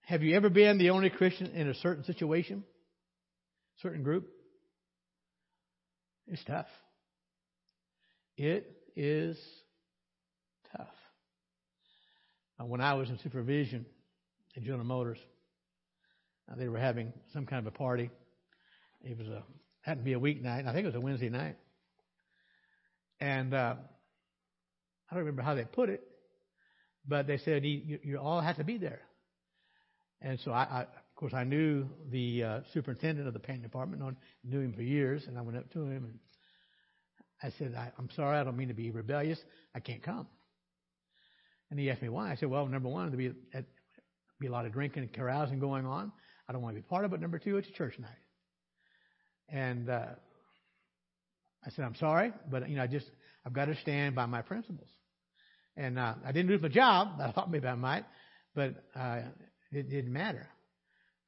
Have 0.02 0.22
you 0.22 0.36
ever 0.36 0.48
been 0.48 0.78
the 0.78 0.90
only 0.90 1.10
Christian 1.10 1.48
in 1.48 1.68
a 1.68 1.74
certain 1.74 2.04
situation, 2.04 2.62
certain 3.82 4.04
group? 4.04 4.28
It's 6.28 6.44
tough. 6.44 6.68
It 8.36 8.70
is 8.94 9.36
tough. 10.76 10.86
When 12.60 12.80
I 12.80 12.94
was 12.94 13.10
in 13.10 13.18
supervision 13.18 13.84
at 14.56 14.62
General 14.62 14.84
Motors, 14.84 15.18
uh, 16.48 16.54
they 16.54 16.68
were 16.68 16.78
having 16.78 17.12
some 17.32 17.46
kind 17.46 17.66
of 17.66 17.74
a 17.74 17.76
party. 17.76 18.10
It 19.02 19.18
was 19.18 19.26
a 19.26 19.42
had 19.82 19.98
to 19.98 20.04
be 20.04 20.12
a 20.12 20.20
weeknight. 20.20 20.66
I 20.66 20.72
think 20.72 20.84
it 20.84 20.86
was 20.86 20.94
a 20.94 21.00
Wednesday 21.00 21.28
night. 21.28 21.56
And 23.20 23.54
uh, 23.54 23.74
I 25.10 25.14
don't 25.14 25.24
remember 25.24 25.42
how 25.42 25.54
they 25.54 25.64
put 25.64 25.88
it, 25.88 26.02
but 27.06 27.26
they 27.26 27.38
said 27.38 27.64
you, 27.64 27.98
you 28.02 28.18
all 28.18 28.40
had 28.40 28.56
to 28.56 28.64
be 28.64 28.78
there. 28.78 29.00
And 30.20 30.38
so 30.44 30.52
I, 30.52 30.62
I 30.62 30.80
of 30.82 31.20
course, 31.20 31.34
I 31.34 31.44
knew 31.44 31.88
the 32.10 32.44
uh, 32.44 32.60
superintendent 32.72 33.26
of 33.26 33.34
the 33.34 33.40
paint 33.40 33.62
department, 33.62 34.16
knew 34.44 34.60
him 34.60 34.72
for 34.72 34.82
years, 34.82 35.24
and 35.26 35.36
I 35.36 35.40
went 35.40 35.58
up 35.58 35.68
to 35.72 35.80
him 35.82 36.04
and 36.04 36.18
I 37.42 37.50
said, 37.58 37.74
I, 37.76 37.90
am 37.98 38.08
sorry, 38.14 38.38
I 38.38 38.44
don't 38.44 38.56
mean 38.56 38.68
to 38.68 38.74
be 38.74 38.90
rebellious. 38.90 39.38
I 39.74 39.80
can't 39.80 40.02
come. 40.02 40.26
And 41.70 41.78
he 41.78 41.90
asked 41.90 42.02
me 42.02 42.08
why. 42.08 42.30
I 42.30 42.36
said, 42.36 42.50
well, 42.50 42.66
number 42.66 42.88
one, 42.88 43.10
there'll 43.10 43.34
be, 43.34 43.62
be 44.40 44.46
a 44.46 44.50
lot 44.50 44.64
of 44.64 44.72
drinking 44.72 45.02
and 45.02 45.12
carousing 45.12 45.58
going 45.58 45.86
on. 45.86 46.12
I 46.48 46.52
don't 46.52 46.62
want 46.62 46.76
to 46.76 46.82
be 46.82 46.86
part 46.86 47.04
of 47.04 47.12
it. 47.12 47.20
Number 47.20 47.38
two, 47.38 47.56
it's 47.56 47.68
a 47.68 47.72
church 47.72 47.98
night. 47.98 48.10
And 49.48 49.88
uh, 49.88 50.06
I 51.64 51.70
said, 51.70 51.84
I'm 51.84 51.94
sorry, 51.96 52.32
but 52.50 52.68
you 52.68 52.76
know, 52.76 52.82
I 52.82 52.87
just 52.87 53.06
I've 53.46 53.52
got 53.52 53.66
to 53.66 53.76
stand 53.76 54.14
by 54.14 54.26
my 54.26 54.42
principles. 54.42 54.88
And 55.76 55.98
uh, 55.98 56.14
I 56.26 56.32
didn't 56.32 56.50
lose 56.50 56.61
my 56.61 56.68
job. 56.68 57.20
I 57.20 57.32
thought 57.32 57.50
maybe 57.50 57.66
I 57.68 57.74
might, 57.74 58.04
but 58.54 58.74
uh, 58.96 59.20
it 59.72 59.88
didn't 59.88 60.12
matter. 60.12 60.48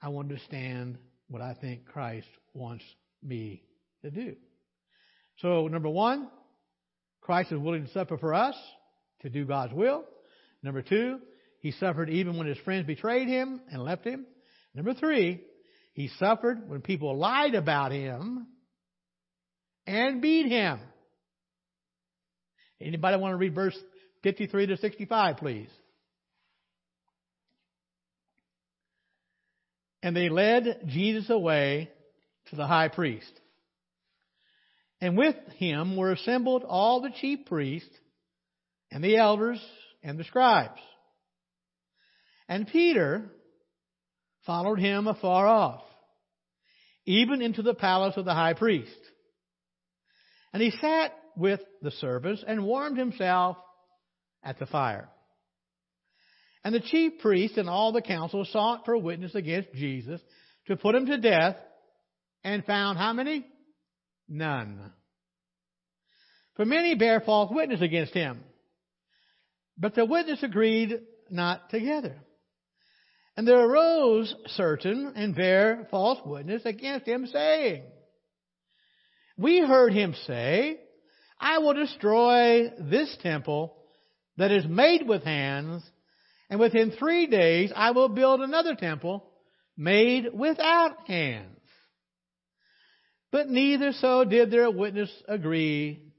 I 0.02 0.08
wanted 0.08 0.38
to 0.38 0.44
stand 0.44 0.98
what 1.28 1.40
I 1.40 1.54
think 1.54 1.86
Christ 1.86 2.26
wants 2.52 2.84
me 3.22 3.62
to 4.02 4.10
do. 4.10 4.34
So, 5.38 5.68
number 5.68 5.88
one, 5.88 6.28
Christ 7.20 7.52
is 7.52 7.58
willing 7.58 7.86
to 7.86 7.92
suffer 7.92 8.18
for 8.18 8.34
us 8.34 8.54
to 9.22 9.30
do 9.30 9.44
God's 9.44 9.72
will. 9.72 10.04
Number 10.62 10.82
two, 10.82 11.18
he 11.60 11.72
suffered 11.72 12.10
even 12.10 12.36
when 12.36 12.46
his 12.46 12.58
friends 12.58 12.86
betrayed 12.86 13.28
him 13.28 13.60
and 13.70 13.82
left 13.82 14.04
him. 14.04 14.26
Number 14.74 14.94
three, 14.94 15.40
he 15.92 16.08
suffered 16.18 16.68
when 16.68 16.80
people 16.80 17.16
lied 17.16 17.54
about 17.54 17.92
him 17.92 18.46
and 19.86 20.22
beat 20.22 20.46
him. 20.46 20.78
Anybody 22.80 23.18
want 23.18 23.32
to 23.32 23.36
read 23.36 23.54
verse 23.54 23.76
53 24.22 24.66
to 24.66 24.76
65, 24.76 25.36
please? 25.36 25.68
And 30.02 30.16
they 30.16 30.28
led 30.30 30.84
Jesus 30.86 31.28
away 31.28 31.90
to 32.48 32.56
the 32.56 32.66
high 32.66 32.88
priest. 32.88 33.32
And 35.00 35.16
with 35.16 35.36
him 35.56 35.96
were 35.96 36.12
assembled 36.12 36.64
all 36.66 37.00
the 37.00 37.10
chief 37.20 37.46
priests 37.46 37.94
and 38.90 39.02
the 39.02 39.16
elders 39.16 39.60
and 40.02 40.18
the 40.18 40.24
scribes. 40.24 40.80
And 42.48 42.66
Peter 42.66 43.30
followed 44.46 44.78
him 44.78 45.06
afar 45.06 45.46
off, 45.46 45.82
even 47.10 47.42
into 47.42 47.62
the 47.62 47.74
palace 47.74 48.14
of 48.16 48.24
the 48.24 48.34
high 48.34 48.54
priest. 48.54 48.90
And 50.52 50.62
he 50.62 50.70
sat 50.70 51.12
with 51.36 51.60
the 51.82 51.90
servants 51.90 52.44
and 52.46 52.64
warmed 52.64 52.98
himself 52.98 53.56
at 54.44 54.58
the 54.58 54.66
fire. 54.66 55.08
And 56.62 56.72
the 56.74 56.80
chief 56.80 57.14
priests 57.20 57.58
and 57.58 57.68
all 57.68 57.92
the 57.92 58.02
council 58.02 58.44
sought 58.44 58.84
for 58.84 58.96
witness 58.96 59.34
against 59.34 59.72
Jesus 59.74 60.20
to 60.66 60.76
put 60.76 60.94
him 60.94 61.06
to 61.06 61.18
death 61.18 61.56
and 62.44 62.64
found 62.64 62.96
how 62.96 63.12
many? 63.12 63.44
None. 64.28 64.92
For 66.54 66.64
many 66.64 66.94
bear 66.94 67.20
false 67.20 67.50
witness 67.52 67.80
against 67.80 68.14
him. 68.14 68.40
But 69.76 69.94
the 69.94 70.04
witness 70.04 70.42
agreed 70.42 71.00
not 71.28 71.70
together. 71.70 72.16
And 73.40 73.48
there 73.48 73.64
arose 73.64 74.34
certain 74.48 75.14
and 75.16 75.34
bare 75.34 75.88
false 75.90 76.18
witness 76.26 76.60
against 76.66 77.06
him, 77.06 77.26
saying, 77.26 77.84
We 79.38 79.60
heard 79.60 79.94
him 79.94 80.14
say, 80.26 80.78
I 81.40 81.56
will 81.56 81.72
destroy 81.72 82.68
this 82.78 83.16
temple 83.22 83.78
that 84.36 84.52
is 84.52 84.66
made 84.66 85.08
with 85.08 85.24
hands, 85.24 85.82
and 86.50 86.60
within 86.60 86.90
three 86.90 87.28
days 87.28 87.72
I 87.74 87.92
will 87.92 88.10
build 88.10 88.42
another 88.42 88.74
temple 88.74 89.24
made 89.74 90.26
without 90.34 91.06
hands. 91.06 91.60
But 93.32 93.48
neither 93.48 93.92
so 93.92 94.22
did 94.24 94.50
their 94.50 94.70
witness 94.70 95.10
agree 95.26 96.12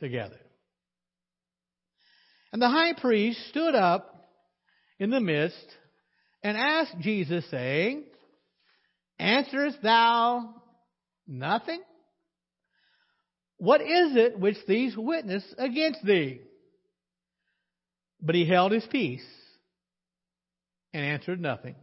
together. 0.00 0.40
And 2.50 2.62
the 2.62 2.70
high 2.70 2.94
priest 2.94 3.46
stood 3.50 3.74
up 3.74 4.30
in 4.98 5.10
the 5.10 5.20
midst 5.20 5.66
and 6.42 6.56
asked 6.56 6.98
Jesus, 7.00 7.44
saying, 7.50 8.04
Answerest 9.18 9.80
thou 9.82 10.54
nothing? 11.26 11.80
What 13.58 13.80
is 13.80 14.16
it 14.16 14.38
which 14.38 14.56
these 14.66 14.96
witness 14.96 15.44
against 15.56 16.04
thee? 16.04 16.40
But 18.20 18.34
he 18.34 18.44
held 18.44 18.72
his 18.72 18.86
peace 18.90 19.24
and 20.92 21.04
answered 21.04 21.40
nothing. 21.40 21.76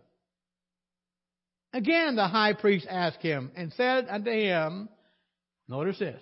Again 1.74 2.16
the 2.16 2.28
high 2.28 2.54
priest 2.54 2.88
asked 2.90 3.22
him 3.22 3.52
and 3.56 3.72
said 3.74 4.08
unto 4.10 4.32
him, 4.32 4.90
Notice 5.68 6.00
this, 6.00 6.22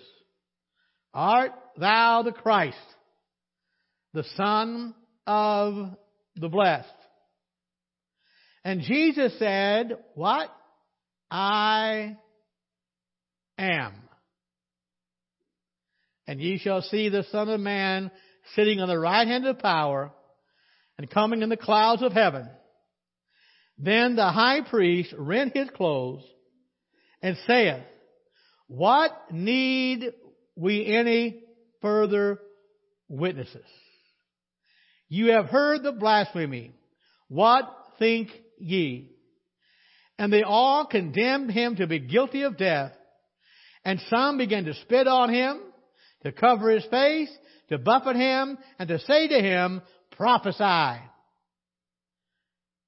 Art 1.14 1.52
thou 1.76 2.22
the 2.22 2.32
Christ, 2.32 2.76
the 4.12 4.24
Son 4.36 4.94
of 5.26 5.96
the 6.36 6.48
Blessed? 6.48 6.86
And 8.68 8.82
Jesus 8.82 9.32
said, 9.38 9.96
What? 10.14 10.54
I 11.30 12.18
am. 13.56 13.94
And 16.26 16.38
ye 16.38 16.58
shall 16.58 16.82
see 16.82 17.08
the 17.08 17.24
Son 17.32 17.48
of 17.48 17.60
Man 17.60 18.10
sitting 18.54 18.78
on 18.80 18.88
the 18.88 18.98
right 18.98 19.26
hand 19.26 19.46
of 19.46 19.58
power 19.58 20.10
and 20.98 21.08
coming 21.08 21.40
in 21.40 21.48
the 21.48 21.56
clouds 21.56 22.02
of 22.02 22.12
heaven. 22.12 22.46
Then 23.78 24.16
the 24.16 24.30
high 24.30 24.60
priest 24.68 25.14
rent 25.16 25.56
his 25.56 25.70
clothes 25.70 26.24
and 27.22 27.38
saith, 27.46 27.84
What 28.66 29.12
need 29.30 30.12
we 30.56 30.84
any 30.84 31.42
further 31.80 32.38
witnesses? 33.08 33.64
You 35.08 35.32
have 35.32 35.46
heard 35.46 35.82
the 35.82 35.92
blasphemy. 35.92 36.74
What 37.28 37.64
think 37.98 38.28
ye? 38.60 39.10
And 40.18 40.32
they 40.32 40.42
all 40.42 40.86
condemned 40.86 41.50
him 41.50 41.76
to 41.76 41.86
be 41.86 42.00
guilty 42.00 42.42
of 42.42 42.56
death. 42.56 42.92
And 43.84 44.00
some 44.10 44.38
began 44.38 44.64
to 44.64 44.74
spit 44.74 45.06
on 45.06 45.32
him, 45.32 45.60
to 46.24 46.32
cover 46.32 46.70
his 46.70 46.84
face, 46.86 47.30
to 47.68 47.78
buffet 47.78 48.16
him, 48.16 48.58
and 48.78 48.88
to 48.88 48.98
say 49.00 49.28
to 49.28 49.40
him, 49.40 49.82
Prophesy. 50.12 51.00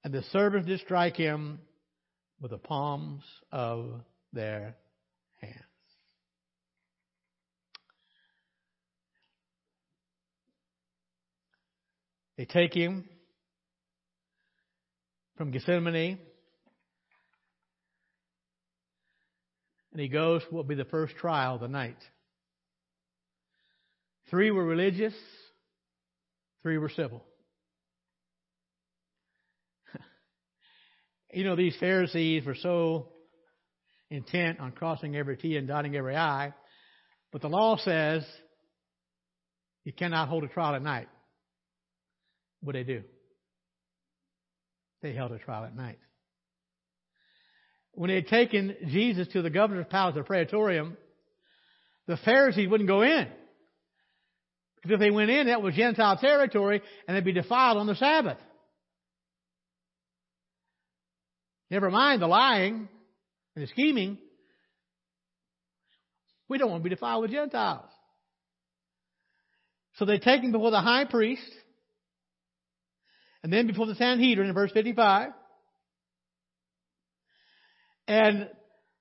And 0.03 0.13
the 0.13 0.23
servants 0.33 0.67
did 0.67 0.81
strike 0.81 1.17
him 1.17 1.61
with 2.41 2.51
the 2.51 2.59
palms 2.59 3.23
of 3.53 4.01
their 4.33 4.77
hands. 5.41 5.55
They 12.37 12.47
take 12.47 12.73
him 12.73 13.05
from 15.41 15.53
Gethsemane, 15.53 16.19
and 19.91 19.99
he 19.99 20.07
goes 20.07 20.43
what 20.51 20.53
will 20.53 20.65
be 20.65 20.75
the 20.75 20.85
first 20.85 21.17
trial 21.17 21.55
of 21.55 21.63
the 21.63 21.69
night. 21.69 21.97
Three 24.29 24.51
were 24.51 24.67
religious, 24.67 25.15
three 26.63 26.77
were 26.77 26.91
civil. 26.91 27.25
you 31.33 31.45
know, 31.45 31.57
these 31.57 31.75
Pharisees 31.81 32.45
were 32.45 32.57
so 32.57 33.09
intent 34.11 34.61
on 34.61 34.73
crossing 34.73 35.17
every 35.17 35.39
T 35.39 35.57
and 35.57 35.67
dotting 35.67 35.97
every 35.97 36.17
I, 36.17 36.53
but 37.33 37.41
the 37.41 37.49
law 37.49 37.79
says 37.79 38.27
you 39.85 39.95
cannot 39.95 40.29
hold 40.29 40.45
a 40.45 40.49
trial 40.49 40.75
at 40.75 40.83
night. 40.83 41.09
What 42.61 42.75
they 42.75 42.85
do? 42.85 43.05
They 45.03 45.13
held 45.13 45.33
a 45.33 45.39
trial 45.39 45.65
at 45.65 45.75
night. 45.75 45.99
When 47.93 48.09
they 48.09 48.17
had 48.17 48.29
taken 48.29 48.75
Jesus 48.89 49.29
to 49.29 49.43
the 49.43 49.51
governor's 49.51 49.87
palace, 49.91 50.15
the 50.15 50.23
praetorium, 50.23 50.97
the 52.07 52.17
Pharisees 52.19 52.69
wouldn't 52.69 52.89
go 52.89 53.03
in. 53.03 53.27
Because 54.77 54.95
if 54.95 55.01
they 55.01 55.11
went 55.11 55.31
in, 55.31 55.49
that 55.49 55.63
was 55.63 55.75
Gentile 55.75 56.17
territory 56.17 56.81
and 57.07 57.17
they'd 57.17 57.25
be 57.25 57.33
defiled 57.33 57.79
on 57.79 57.87
the 57.87 57.95
Sabbath. 57.95 58.39
Never 61.71 61.91
mind 61.91 62.23
the 62.23 62.27
lying 62.27 62.89
and 63.55 63.63
the 63.63 63.69
scheming. 63.69 64.19
We 66.49 66.59
don't 66.59 66.71
want 66.71 66.83
to 66.83 66.89
be 66.89 66.95
defiled 66.95 67.23
with 67.23 67.31
Gentiles. 67.31 67.85
So 69.97 70.05
they 70.05 70.19
take 70.19 70.43
him 70.43 70.53
before 70.53 70.71
the 70.71 70.81
high 70.81 71.05
priest 71.05 71.43
and 73.43 73.53
then 73.53 73.67
before 73.67 73.87
the 73.87 73.95
Sanhedrin 73.95 74.49
in 74.49 74.55
verse 74.55 74.73
55. 74.73 75.31
And 78.07 78.49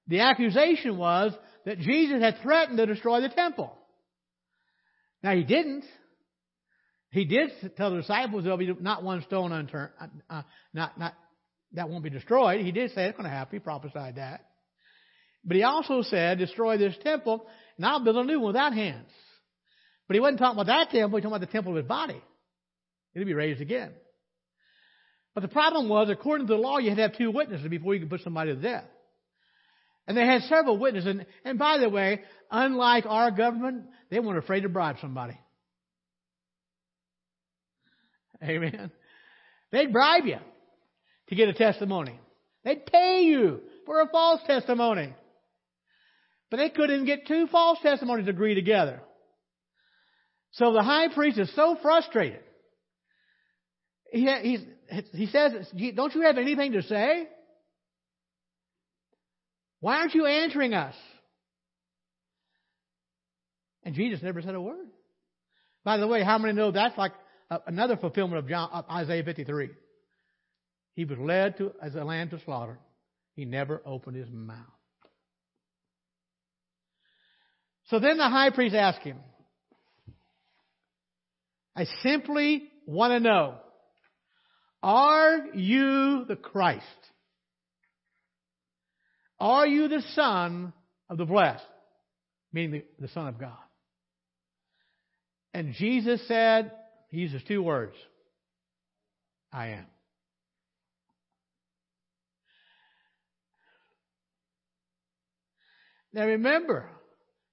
the 0.08 0.22
accusation 0.22 0.98
was 0.98 1.34
that 1.66 1.80
Jesus 1.80 2.22
had 2.22 2.38
threatened 2.42 2.78
to 2.78 2.86
destroy 2.86 3.22
the 3.22 3.30
temple. 3.30 3.76
Now 5.24 5.36
he 5.36 5.44
didn't. 5.44 5.84
He 7.12 7.26
did 7.26 7.50
tell 7.76 7.92
the 7.92 7.98
disciples 7.98 8.44
there'll 8.44 8.58
be 8.58 8.74
not 8.80 9.04
one 9.04 9.24
stone 9.24 9.52
unturned, 9.52 9.92
uh, 10.00 10.08
uh, 10.30 10.42
not 10.74 10.98
not 11.00 11.16
that 11.74 11.90
won't 11.90 12.04
be 12.04 12.10
destroyed. 12.10 12.62
He 12.62 12.72
did 12.72 12.92
say 12.92 13.06
it's 13.06 13.18
going 13.18 13.30
to 13.30 13.36
happen. 13.36 13.56
He 13.56 13.60
prophesied 13.60 14.16
that. 14.16 14.46
But 15.44 15.58
he 15.58 15.64
also 15.64 16.02
said, 16.02 16.38
destroy 16.38 16.78
this 16.78 16.96
temple, 17.04 17.46
and 17.78 17.86
I'll 17.86 18.04
build 18.04 18.18
a 18.18 18.24
new 18.24 18.40
one 18.40 18.48
without 18.54 18.74
hands. 18.74 19.10
But 20.08 20.16
he 20.16 20.20
wasn't 20.20 20.40
talking 20.40 20.60
about 20.60 20.68
that 20.68 20.92
temple. 20.92 21.10
He 21.10 21.14
was 21.16 21.24
talking 21.24 21.36
about 21.36 21.48
the 21.48 21.52
temple 21.52 21.74
of 21.74 21.78
his 21.78 21.88
body. 21.88 22.22
It'll 23.14 23.26
be 23.26 23.34
raised 23.34 23.62
again. 23.62 23.92
But 25.36 25.42
the 25.42 25.48
problem 25.48 25.90
was, 25.90 26.10
according 26.10 26.48
to 26.48 26.54
the 26.54 26.60
law, 26.60 26.80
you 26.80 26.90
had 26.90 26.96
to 26.98 27.02
have 27.04 27.18
two 27.18 27.32
witnesses 27.32 27.68
before 27.68 27.94
you 27.94 28.02
could 28.02 28.10
put 28.10 28.22
somebody 28.22 28.54
to 28.54 28.62
death. 28.62 28.86
And 30.08 30.18
they 30.18 30.26
had 30.26 30.42
several 30.44 30.78
witnesses. 30.78 31.08
And, 31.08 31.26
and 31.46 31.60
by 31.60 31.78
the 31.78 31.88
way, 31.88 32.22
unlike 32.50 33.06
our 33.06 33.30
government, 33.30 33.86
they 34.10 34.20
weren't 34.20 34.40
afraid 34.40 34.62
to 34.62 34.70
bribe 34.70 34.98
somebody. 35.02 35.40
Amen. 38.44 38.92
They'd 39.72 39.94
bribe 39.94 40.26
you 40.26 40.38
to 41.28 41.36
get 41.36 41.50
a 41.50 41.54
testimony. 41.54 42.20
They'd 42.64 42.86
pay 42.86 43.22
you 43.22 43.62
for 43.86 44.02
a 44.02 44.08
false 44.08 44.42
testimony. 44.48 45.14
But 46.50 46.58
they 46.58 46.70
couldn't 46.70 47.06
get 47.06 47.28
two 47.28 47.48
false 47.48 47.78
testimonies 47.84 48.26
to 48.26 48.32
agree 48.32 48.56
together. 48.56 49.02
So 50.54 50.74
the 50.74 50.82
high 50.82 51.14
priest 51.14 51.38
is 51.38 51.54
so 51.56 51.78
frustrated. 51.80 52.40
He, 54.12 54.68
he 55.14 55.28
says, 55.28 55.54
Don't 55.96 56.16
you 56.16 56.22
have 56.22 56.38
anything 56.38 56.74
to 56.74 56.84
say? 56.84 57.28
Why 59.82 59.98
aren't 59.98 60.14
you 60.14 60.26
answering 60.26 60.74
us? 60.74 60.96
And 63.84 63.96
Jesus 63.96 64.22
never 64.22 64.42
said 64.42 64.56
a 64.56 64.62
word. 64.62 64.88
By 65.84 65.98
the 65.98 66.08
way, 66.08 66.24
how 66.24 66.38
many 66.38 66.54
know 66.54 66.72
that's 66.72 66.98
like 66.98 67.14
another 67.66 67.98
fulfillment 67.98 68.40
of, 68.40 68.50
John, 68.50 68.86
Isaiah 68.92 69.24
53? 69.24 69.70
He 70.94 71.06
was 71.06 71.18
led 71.18 71.58
to, 71.58 71.72
as 71.82 71.96
a 71.96 72.04
lamb 72.04 72.30
to 72.30 72.42
slaughter. 72.44 72.78
He 73.36 73.46
never 73.46 73.82
opened 73.86 74.18
his 74.18 74.30
mouth. 74.30 74.58
So 77.86 78.00
then 78.00 78.18
the 78.18 78.28
high 78.28 78.50
priest 78.50 78.76
asked 78.76 79.02
him, 79.02 79.18
I 81.76 81.86
simply 82.04 82.70
want 82.86 83.12
to 83.14 83.20
know, 83.22 83.56
are 84.82 85.48
you 85.54 86.26
the 86.28 86.36
Christ? 86.36 86.86
Are 89.40 89.68
you 89.68 89.88
the 89.88 90.04
Son 90.14 90.74
of 91.10 91.18
the 91.18 91.26
blessed? 91.26 91.64
Meaning 92.52 92.84
the, 93.00 93.08
the 93.08 93.14
Son 93.14 93.28
of 93.28 93.40
God. 93.40 93.58
And 95.54 95.74
Jesus 95.74 96.26
said, 96.28 96.72
he 97.10 97.18
uses 97.18 97.42
two 97.48 97.64
words, 97.64 97.96
I 99.52 99.70
am. 99.70 99.86
Now 106.14 106.26
remember, 106.26 106.90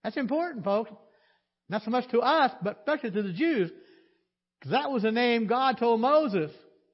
that's 0.02 0.16
important, 0.16 0.64
folks. 0.64 0.90
Not 1.68 1.82
so 1.82 1.90
much 1.90 2.08
to 2.10 2.20
us, 2.20 2.52
but 2.62 2.78
especially 2.78 3.10
to 3.10 3.22
the 3.22 3.32
Jews. 3.32 3.70
Because 4.58 4.72
that 4.72 4.90
was 4.90 5.02
the 5.02 5.10
name 5.10 5.46
God 5.46 5.78
told 5.78 6.00
Moses 6.00 6.50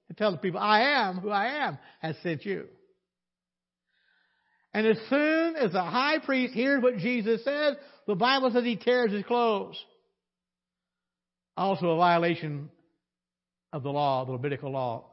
to 0.09 0.15
tell 0.15 0.33
the 0.33 0.39
people, 0.39 0.61
I 0.61 0.83
am 0.83 1.19
who 1.19 1.31
I 1.31 1.67
am 1.67 1.79
has 2.01 2.17
sent 2.23 2.45
you. 2.45 2.67
And 4.75 4.87
as 4.87 4.97
soon 5.11 5.57
as 5.57 5.73
the 5.73 5.83
high 5.83 6.19
priest 6.19 6.55
hears 6.55 6.83
what 6.83 6.97
Jesus 6.97 7.45
says, 7.45 7.77
the 8.07 8.15
Bible 8.15 8.51
says 8.51 8.65
he 8.65 8.77
tears 8.77 9.13
his 9.13 9.25
clothes. 9.25 9.83
Also 11.57 11.91
a 11.91 11.97
violation 11.97 12.71
of 13.73 13.83
the 13.83 13.91
law, 13.91 14.25
the 14.25 14.33
Levitical 14.33 14.71
law. 14.71 15.11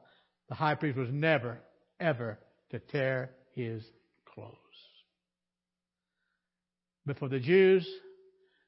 The 0.48 0.56
high 0.56 0.76
priest 0.76 0.98
was 0.98 1.10
never, 1.12 1.60
ever 2.00 2.40
to 2.72 2.80
tear 2.80 3.32
his 3.54 3.84
clothes. 4.34 4.56
But 7.06 7.20
for 7.20 7.28
the 7.28 7.40
Jews, 7.40 7.88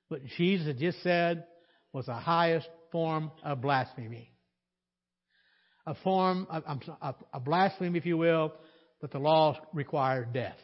what 0.10 0.26
Jesus 0.38 0.68
had 0.68 0.80
just 0.80 1.02
said 1.04 1.46
was 1.94 2.08
the 2.08 2.14
highest 2.14 2.68
form 2.92 3.32
of 3.44 3.62
blasphemy. 3.62 4.31
A 5.92 5.96
form, 6.06 6.48
of, 6.50 7.16
a 7.34 7.40
blasphemy, 7.42 7.98
if 7.98 8.06
you 8.06 8.16
will, 8.16 8.54
that 9.02 9.12
the 9.12 9.20
law 9.20 9.60
required 9.74 10.32
death. 10.32 10.56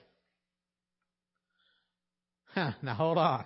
Now 2.56 2.94
hold 2.94 3.18
on. 3.18 3.44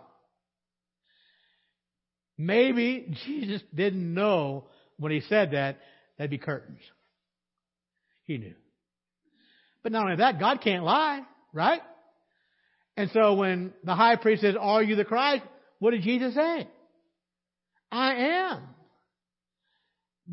Maybe 2.38 3.18
Jesus 3.26 3.64
didn't 3.74 4.14
know 4.14 4.66
when 4.98 5.12
he 5.12 5.22
said 5.22 5.54
that 5.54 5.80
there'd 6.20 6.30
be 6.30 6.38
curtains. 6.38 6.82
He 8.26 8.38
knew. 8.38 8.54
But 9.82 9.92
not 9.92 10.04
only 10.04 10.18
that, 10.18 10.40
God 10.40 10.62
can't 10.62 10.84
lie, 10.84 11.22
right? 11.52 11.82
And 12.96 13.10
so 13.12 13.34
when 13.34 13.74
the 13.84 13.96
high 13.96 14.18
priest 14.18 14.44
says, 14.44 14.54
Are 14.60 14.84
you 14.84 14.96
the 14.96 15.04
Christ? 15.04 15.46
What 15.80 15.92
did 15.92 16.04
Jesus 16.04 16.36
say? 16.36 16.68
I 17.92 18.14
am. 18.14 18.62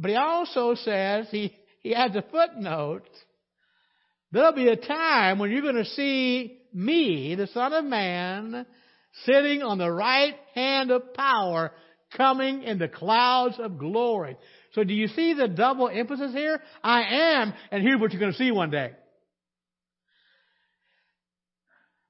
But 0.01 0.11
he 0.11 0.17
also 0.17 0.77
says, 0.77 1.27
he, 1.31 1.53
he 1.81 1.93
adds 1.93 2.15
a 2.15 2.23
footnote, 2.23 3.09
there'll 4.31 4.53
be 4.53 4.69
a 4.69 4.77
time 4.77 5.41
when 5.41 5.51
you're 5.51 5.63
going 5.63 5.75
to 5.75 5.85
see 5.85 6.61
me, 6.73 7.35
the 7.35 7.49
Son 7.49 7.73
of 7.73 7.85
Man, 7.85 8.65
sitting 9.25 9.63
on 9.63 9.79
the 9.79 9.91
right 9.91 10.37
hand 10.55 10.93
of 10.93 11.15
power, 11.15 11.73
coming 12.17 12.63
in 12.63 12.79
the 12.79 12.87
clouds 12.87 13.57
of 13.59 13.77
glory. 13.77 14.37
So 14.75 14.85
do 14.85 14.95
you 14.95 15.09
see 15.09 15.35
the 15.35 15.49
double 15.49 15.89
emphasis 15.89 16.33
here? 16.33 16.63
I 16.83 17.03
am, 17.03 17.53
and 17.73 17.83
here's 17.83 18.01
what 18.01 18.13
you're 18.13 18.21
going 18.21 18.33
to 18.33 18.39
see 18.39 18.53
one 18.53 18.71
day. 18.71 18.93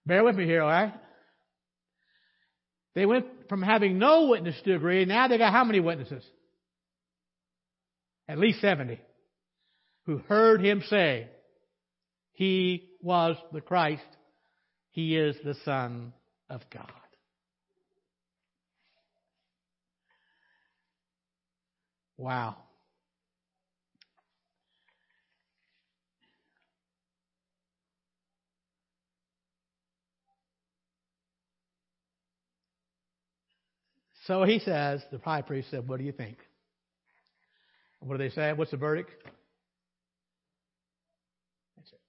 Bear 0.05 0.25
with 0.25 0.37
me 0.37 0.45
here, 0.45 0.63
alright? 0.63 0.93
They 2.95 3.07
went 3.07 3.27
from 3.49 3.63
having 3.63 3.99
no 3.99 4.27
witness 4.27 4.57
to 4.65 4.75
agree, 4.75 5.07
now 5.07 5.29
they 5.29 5.39
got 5.39 5.53
how 5.53 5.65
many 5.65 5.81
witnesses? 5.81 6.25
At 8.29 8.39
least 8.39 8.61
70. 8.61 9.01
Who 10.05 10.19
heard 10.19 10.63
him 10.63 10.83
say, 10.89 11.29
He 12.33 12.91
was 13.01 13.37
the 13.53 13.61
Christ. 13.61 14.03
He 14.91 15.17
is 15.17 15.37
the 15.45 15.55
Son 15.65 16.13
of 16.51 16.63
God. 16.71 16.91
Wow. 22.17 22.57
So 34.27 34.43
he 34.45 34.59
says, 34.59 35.01
the 35.11 35.19
high 35.19 35.41
priest 35.41 35.71
said, 35.71 35.89
What 35.89 35.99
do 35.99 36.05
you 36.05 36.13
think? 36.13 36.37
What 38.01 38.17
do 38.17 38.23
they 38.23 38.35
say? 38.35 38.53
What's 38.53 38.71
the 38.71 38.77
verdict? 38.77 39.11
That's 41.77 41.93
it. 41.93 42.01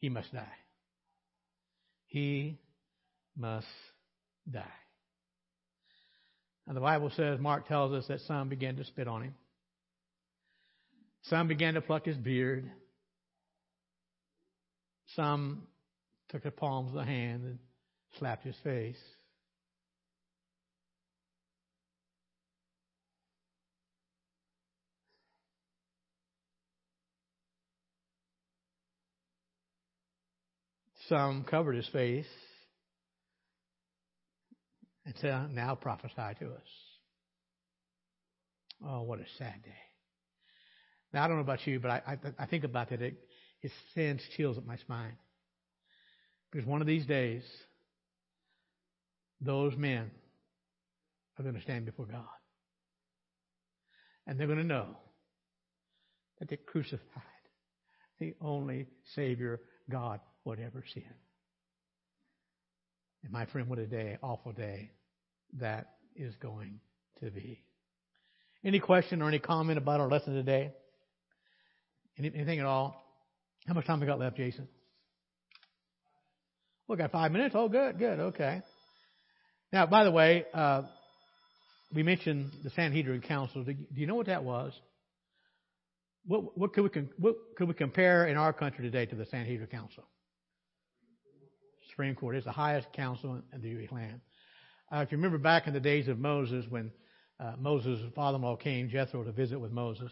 He 0.00 0.08
must 0.08 0.32
die. 0.32 0.46
He 2.06 2.58
must 3.36 3.66
die. 4.50 4.64
And 6.66 6.76
the 6.76 6.80
Bible 6.80 7.10
says, 7.16 7.40
Mark 7.40 7.66
tells 7.66 7.92
us 7.92 8.06
that 8.08 8.20
some 8.20 8.48
began 8.48 8.76
to 8.76 8.84
spit 8.84 9.08
on 9.08 9.22
him. 9.22 9.34
Some 11.22 11.48
began 11.48 11.74
to 11.74 11.80
pluck 11.80 12.04
his 12.04 12.16
beard. 12.16 12.70
Some 15.16 15.66
took 16.28 16.42
the 16.42 16.50
palms 16.50 16.90
of 16.90 16.94
the 16.94 17.04
hand 17.04 17.44
and 17.44 17.58
slapped 18.18 18.44
his 18.44 18.54
face. 18.62 18.98
Some 31.10 31.42
covered 31.42 31.74
his 31.74 31.88
face 31.88 32.24
and 35.04 35.12
said, 35.20 35.52
Now 35.52 35.74
prophesy 35.74 36.14
to 36.38 36.46
us. 36.46 36.68
Oh, 38.86 39.02
what 39.02 39.18
a 39.18 39.24
sad 39.36 39.60
day. 39.64 39.74
Now, 41.12 41.24
I 41.24 41.26
don't 41.26 41.36
know 41.38 41.42
about 41.42 41.66
you, 41.66 41.80
but 41.80 41.90
I, 41.90 42.02
I, 42.06 42.44
I 42.44 42.46
think 42.46 42.62
about 42.62 42.90
that. 42.90 43.02
It, 43.02 43.16
it 43.60 43.72
sends 43.92 44.22
chills 44.36 44.56
up 44.56 44.64
my 44.64 44.76
spine. 44.76 45.16
Because 46.52 46.64
one 46.64 46.80
of 46.80 46.86
these 46.86 47.06
days, 47.06 47.42
those 49.40 49.76
men 49.76 50.12
are 51.36 51.42
going 51.42 51.56
to 51.56 51.62
stand 51.62 51.86
before 51.86 52.06
God. 52.06 52.22
And 54.28 54.38
they're 54.38 54.46
going 54.46 54.60
to 54.60 54.64
know 54.64 54.96
that 56.38 56.48
they 56.48 56.56
crucified 56.56 57.00
the 58.20 58.36
only 58.40 58.86
Savior 59.16 59.58
God 59.90 60.20
whatever 60.44 60.84
sin. 60.92 61.02
And 63.22 63.32
my 63.32 63.46
friend, 63.46 63.68
what 63.68 63.78
a 63.78 63.86
day, 63.86 64.18
awful 64.22 64.52
day 64.52 64.90
that 65.58 65.94
is 66.16 66.34
going 66.36 66.80
to 67.22 67.30
be. 67.30 67.62
Any 68.64 68.80
question 68.80 69.22
or 69.22 69.28
any 69.28 69.38
comment 69.38 69.78
about 69.78 70.00
our 70.00 70.08
lesson 70.08 70.34
today? 70.34 70.72
Anything 72.18 72.60
at 72.60 72.66
all? 72.66 73.02
How 73.66 73.74
much 73.74 73.86
time 73.86 74.00
we 74.00 74.06
got 74.06 74.18
left, 74.18 74.36
Jason? 74.36 74.68
We 76.88 76.96
got 76.96 77.12
five 77.12 77.30
minutes. 77.30 77.54
Oh, 77.56 77.68
good, 77.68 77.98
good, 77.98 78.18
okay. 78.20 78.62
Now, 79.72 79.86
by 79.86 80.04
the 80.04 80.10
way, 80.10 80.44
uh, 80.52 80.82
we 81.94 82.02
mentioned 82.02 82.50
the 82.64 82.70
Sanhedrin 82.70 83.20
Council. 83.20 83.64
Do 83.64 83.74
you 83.94 84.06
know 84.06 84.16
what 84.16 84.26
that 84.26 84.44
was? 84.44 84.72
What, 86.26 86.58
what, 86.58 86.72
could 86.72 86.84
we, 86.84 87.08
what 87.18 87.36
could 87.56 87.68
we 87.68 87.74
compare 87.74 88.26
in 88.26 88.36
our 88.36 88.52
country 88.52 88.84
today 88.84 89.06
to 89.06 89.14
the 89.14 89.26
Sanhedrin 89.26 89.68
Council? 89.68 90.04
Supreme 91.90 92.14
Court. 92.14 92.36
It's 92.36 92.44
the 92.44 92.52
highest 92.52 92.92
council 92.92 93.42
in 93.52 93.60
the 93.60 93.88
land. 93.94 94.20
Uh, 94.92 94.98
if 94.98 95.12
you 95.12 95.18
remember 95.18 95.38
back 95.38 95.66
in 95.66 95.72
the 95.72 95.80
days 95.80 96.08
of 96.08 96.18
Moses, 96.18 96.64
when 96.68 96.90
uh, 97.38 97.52
Moses' 97.58 98.00
father-in-law 98.14 98.56
came, 98.56 98.88
Jethro, 98.88 99.22
to 99.22 99.32
visit 99.32 99.58
with 99.58 99.72
Moses, 99.72 100.10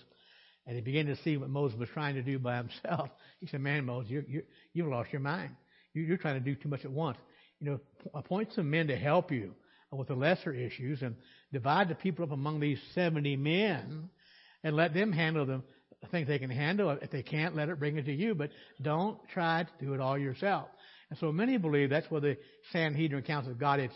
and 0.66 0.76
he 0.76 0.82
began 0.82 1.06
to 1.06 1.16
see 1.16 1.36
what 1.36 1.50
Moses 1.50 1.78
was 1.78 1.88
trying 1.88 2.14
to 2.14 2.22
do 2.22 2.38
by 2.38 2.56
himself, 2.58 3.10
he 3.40 3.46
said, 3.46 3.60
"Man, 3.60 3.84
Moses, 3.84 4.10
you 4.10 4.24
you 4.28 4.42
you've 4.72 4.88
lost 4.88 5.12
your 5.12 5.20
mind. 5.20 5.56
You, 5.94 6.02
you're 6.02 6.18
trying 6.18 6.34
to 6.34 6.40
do 6.40 6.54
too 6.54 6.68
much 6.68 6.84
at 6.84 6.90
once. 6.90 7.18
You 7.60 7.70
know, 7.70 7.80
appoint 8.14 8.52
some 8.54 8.70
men 8.70 8.86
to 8.88 8.96
help 8.96 9.32
you 9.32 9.54
with 9.90 10.08
the 10.08 10.14
lesser 10.14 10.52
issues, 10.52 11.02
and 11.02 11.16
divide 11.52 11.88
the 11.88 11.94
people 11.94 12.24
up 12.24 12.32
among 12.32 12.60
these 12.60 12.78
seventy 12.94 13.36
men, 13.36 14.10
and 14.62 14.76
let 14.76 14.94
them 14.94 15.12
handle 15.12 15.46
them." 15.46 15.62
things 16.12 16.28
they 16.28 16.38
can 16.38 16.50
handle. 16.50 16.90
If 17.02 17.10
they 17.10 17.24
can't, 17.24 17.56
let 17.56 17.68
it 17.68 17.80
bring 17.80 17.96
it 17.96 18.06
to 18.06 18.12
you, 18.12 18.34
but 18.34 18.50
don't 18.80 19.18
try 19.34 19.64
to 19.64 19.84
do 19.84 19.94
it 19.94 20.00
all 20.00 20.16
yourself. 20.16 20.68
And 21.10 21.18
so 21.18 21.32
many 21.32 21.56
believe 21.56 21.90
that's 21.90 22.10
where 22.10 22.20
the 22.20 22.36
Sanhedrin 22.72 23.22
Council 23.22 23.54
got 23.54 23.80
its 23.80 23.94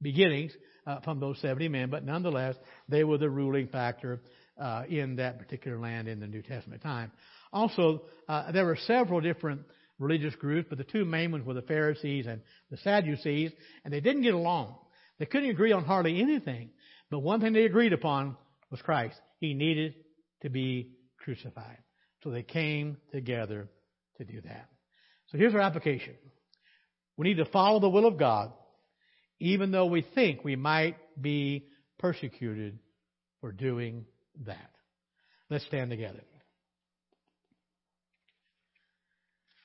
beginnings 0.00 0.52
uh, 0.86 1.00
from 1.00 1.20
those 1.20 1.40
70 1.40 1.68
men, 1.68 1.90
but 1.90 2.04
nonetheless, 2.04 2.56
they 2.88 3.04
were 3.04 3.18
the 3.18 3.30
ruling 3.30 3.68
factor 3.68 4.20
uh, 4.60 4.82
in 4.88 5.16
that 5.16 5.38
particular 5.38 5.78
land 5.78 6.08
in 6.08 6.20
the 6.20 6.26
New 6.26 6.42
Testament 6.42 6.82
time. 6.82 7.12
Also, 7.52 8.02
uh, 8.28 8.50
there 8.52 8.64
were 8.64 8.78
several 8.86 9.20
different 9.20 9.62
religious 9.98 10.34
groups, 10.34 10.66
but 10.68 10.78
the 10.78 10.84
two 10.84 11.04
main 11.04 11.30
ones 11.30 11.46
were 11.46 11.54
the 11.54 11.62
Pharisees 11.62 12.26
and 12.26 12.40
the 12.70 12.76
Sadducees, 12.78 13.52
and 13.84 13.94
they 13.94 14.00
didn't 14.00 14.22
get 14.22 14.34
along. 14.34 14.74
They 15.18 15.26
couldn't 15.26 15.50
agree 15.50 15.72
on 15.72 15.84
hardly 15.84 16.20
anything, 16.20 16.70
but 17.10 17.20
one 17.20 17.40
thing 17.40 17.52
they 17.52 17.64
agreed 17.64 17.92
upon 17.92 18.36
was 18.70 18.82
Christ. 18.82 19.16
He 19.38 19.54
needed 19.54 19.94
to 20.42 20.50
be 20.50 20.92
crucified. 21.18 21.78
So 22.24 22.30
they 22.30 22.42
came 22.42 22.96
together 23.12 23.68
to 24.18 24.24
do 24.24 24.40
that. 24.42 24.71
So 25.32 25.38
here's 25.38 25.54
our 25.54 25.60
application. 25.60 26.14
We 27.16 27.28
need 27.28 27.38
to 27.38 27.46
follow 27.46 27.80
the 27.80 27.88
will 27.88 28.06
of 28.06 28.18
God, 28.18 28.52
even 29.40 29.70
though 29.70 29.86
we 29.86 30.06
think 30.14 30.44
we 30.44 30.56
might 30.56 30.96
be 31.20 31.66
persecuted 31.98 32.78
for 33.40 33.50
doing 33.50 34.04
that. 34.46 34.70
Let's 35.50 35.66
stand 35.66 35.90
together. 35.90 36.20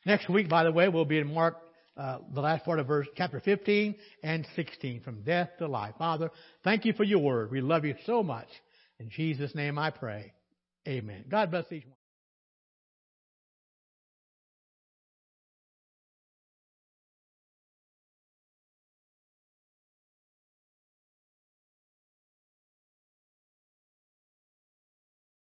Next 0.06 0.30
week, 0.30 0.48
by 0.48 0.64
the 0.64 0.72
way, 0.72 0.88
we'll 0.88 1.04
be 1.04 1.20
in 1.20 1.34
Mark, 1.34 1.58
uh, 1.98 2.20
the 2.34 2.40
last 2.40 2.64
part 2.64 2.80
of 2.80 2.88
verse, 2.88 3.08
chapter 3.18 3.42
15 3.42 3.96
and 4.24 4.48
16, 4.56 5.02
from 5.02 5.22
death 5.24 5.50
to 5.60 5.68
life. 5.68 5.96
Father, 5.98 6.32
thank 6.64 6.86
you 6.86 6.94
for 6.94 7.04
your 7.04 7.20
word. 7.20 7.52
We 7.52 7.60
love 7.60 7.84
you 7.84 7.96
so 8.06 8.24
much. 8.24 8.48
In 9.00 9.10
Jesus' 9.10 9.54
name 9.54 9.78
I 9.78 9.92
pray. 9.92 10.32
Amen. 10.88 11.26
God 11.30 11.52
bless 11.52 11.66
each 11.72 11.86
one. 11.86 11.97